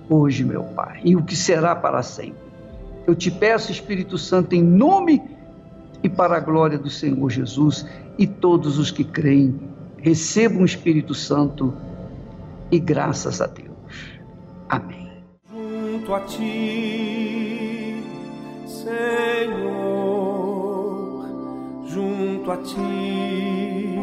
[0.10, 2.40] hoje, meu Pai, e o que será para sempre.
[3.06, 5.22] Eu te peço, Espírito Santo, em nome
[6.02, 7.86] e para a glória do Senhor Jesus
[8.18, 9.60] e todos os que creem,
[9.98, 11.74] recebam o Espírito Santo
[12.72, 13.68] e graças a Deus.
[14.70, 14.99] Amém.
[16.10, 18.04] Junto a ti,
[18.66, 19.70] Senhor,
[21.86, 23.96] junto a ti,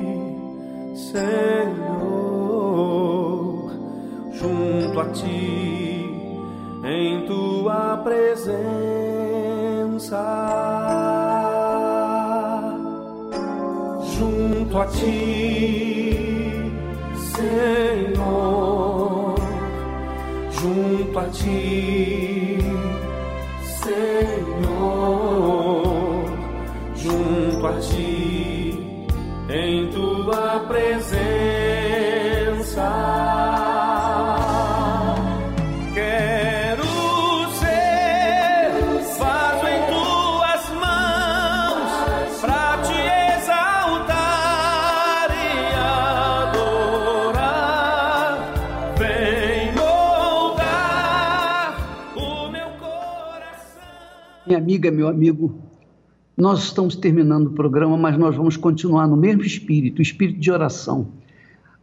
[0.94, 1.96] Senhor,
[4.30, 6.06] junto a ti,
[6.84, 8.54] em tua presença
[14.16, 16.70] junto a ti,
[17.34, 18.75] Senhor,
[20.66, 22.58] junto a ti,
[23.82, 24.64] Senhor,
[26.94, 28.05] junto a ti,
[54.76, 55.58] amiga, meu amigo,
[56.36, 60.50] nós estamos terminando o programa, mas nós vamos continuar no mesmo espírito, o espírito de
[60.50, 61.08] oração.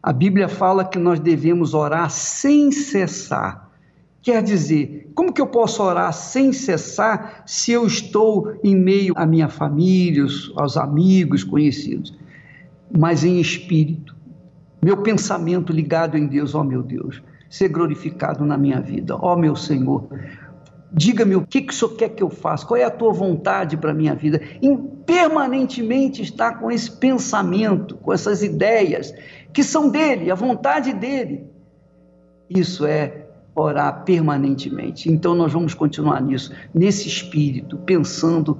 [0.02, 3.72] A Bíblia fala que nós devemos orar sem cessar.
[4.22, 9.26] Quer dizer, como que eu posso orar sem cessar se eu estou em meio à
[9.26, 10.26] minha família,
[10.56, 12.16] aos amigos, conhecidos?
[12.96, 14.16] Mas em espírito.
[14.84, 19.56] Meu pensamento ligado em Deus, ó meu Deus, ser glorificado na minha vida, ó meu
[19.56, 20.08] Senhor.
[20.94, 23.76] Diga-me o que, que o Senhor quer que eu faça, qual é a tua vontade
[23.76, 24.40] para a minha vida.
[24.62, 29.14] Em permanentemente estar com esse pensamento, com essas ideias
[29.52, 31.46] que são dele, a vontade dele.
[32.50, 33.26] Isso é
[33.56, 35.12] orar permanentemente.
[35.12, 38.60] Então nós vamos continuar nisso, nesse espírito, pensando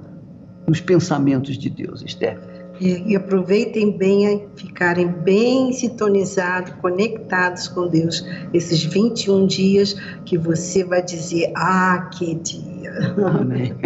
[0.66, 2.53] nos pensamentos de Deus, Esther.
[2.80, 9.94] E, e aproveitem bem, a ficarem bem sintonizados, conectados com Deus, esses 21 dias
[10.24, 12.92] que você vai dizer, ah, que dia.
[13.26, 13.74] Amém.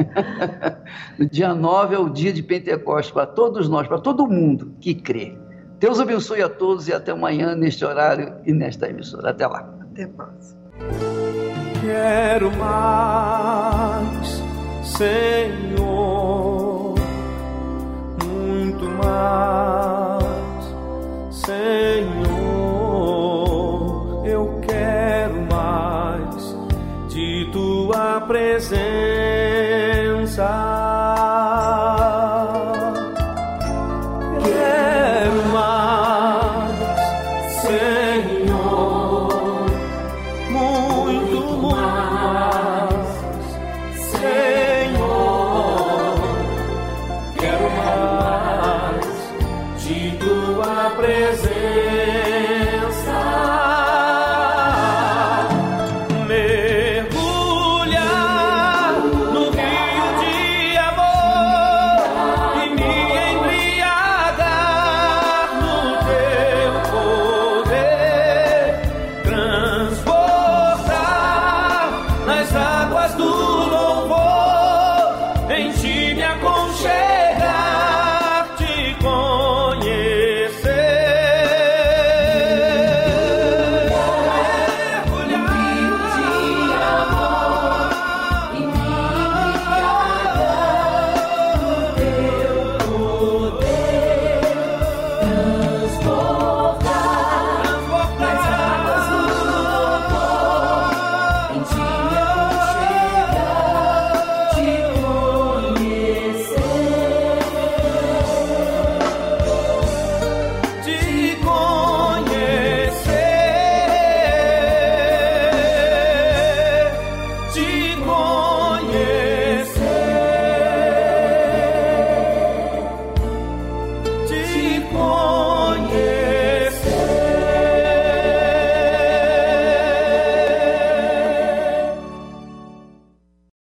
[1.19, 4.95] O dia 9 é o dia de Pentecostes para todos nós, para todo mundo que
[4.95, 5.37] crê.
[5.79, 9.31] Deus abençoe a todos e até amanhã neste horário e nesta emissora.
[9.31, 9.69] Até lá.
[9.81, 10.59] Até a próxima.
[11.81, 14.43] Quero mais,
[14.85, 16.68] Senhor,
[18.99, 20.25] mais,
[21.31, 22.27] Senhor.
[24.27, 26.57] Eu quero mais
[27.09, 29.08] de tua presença.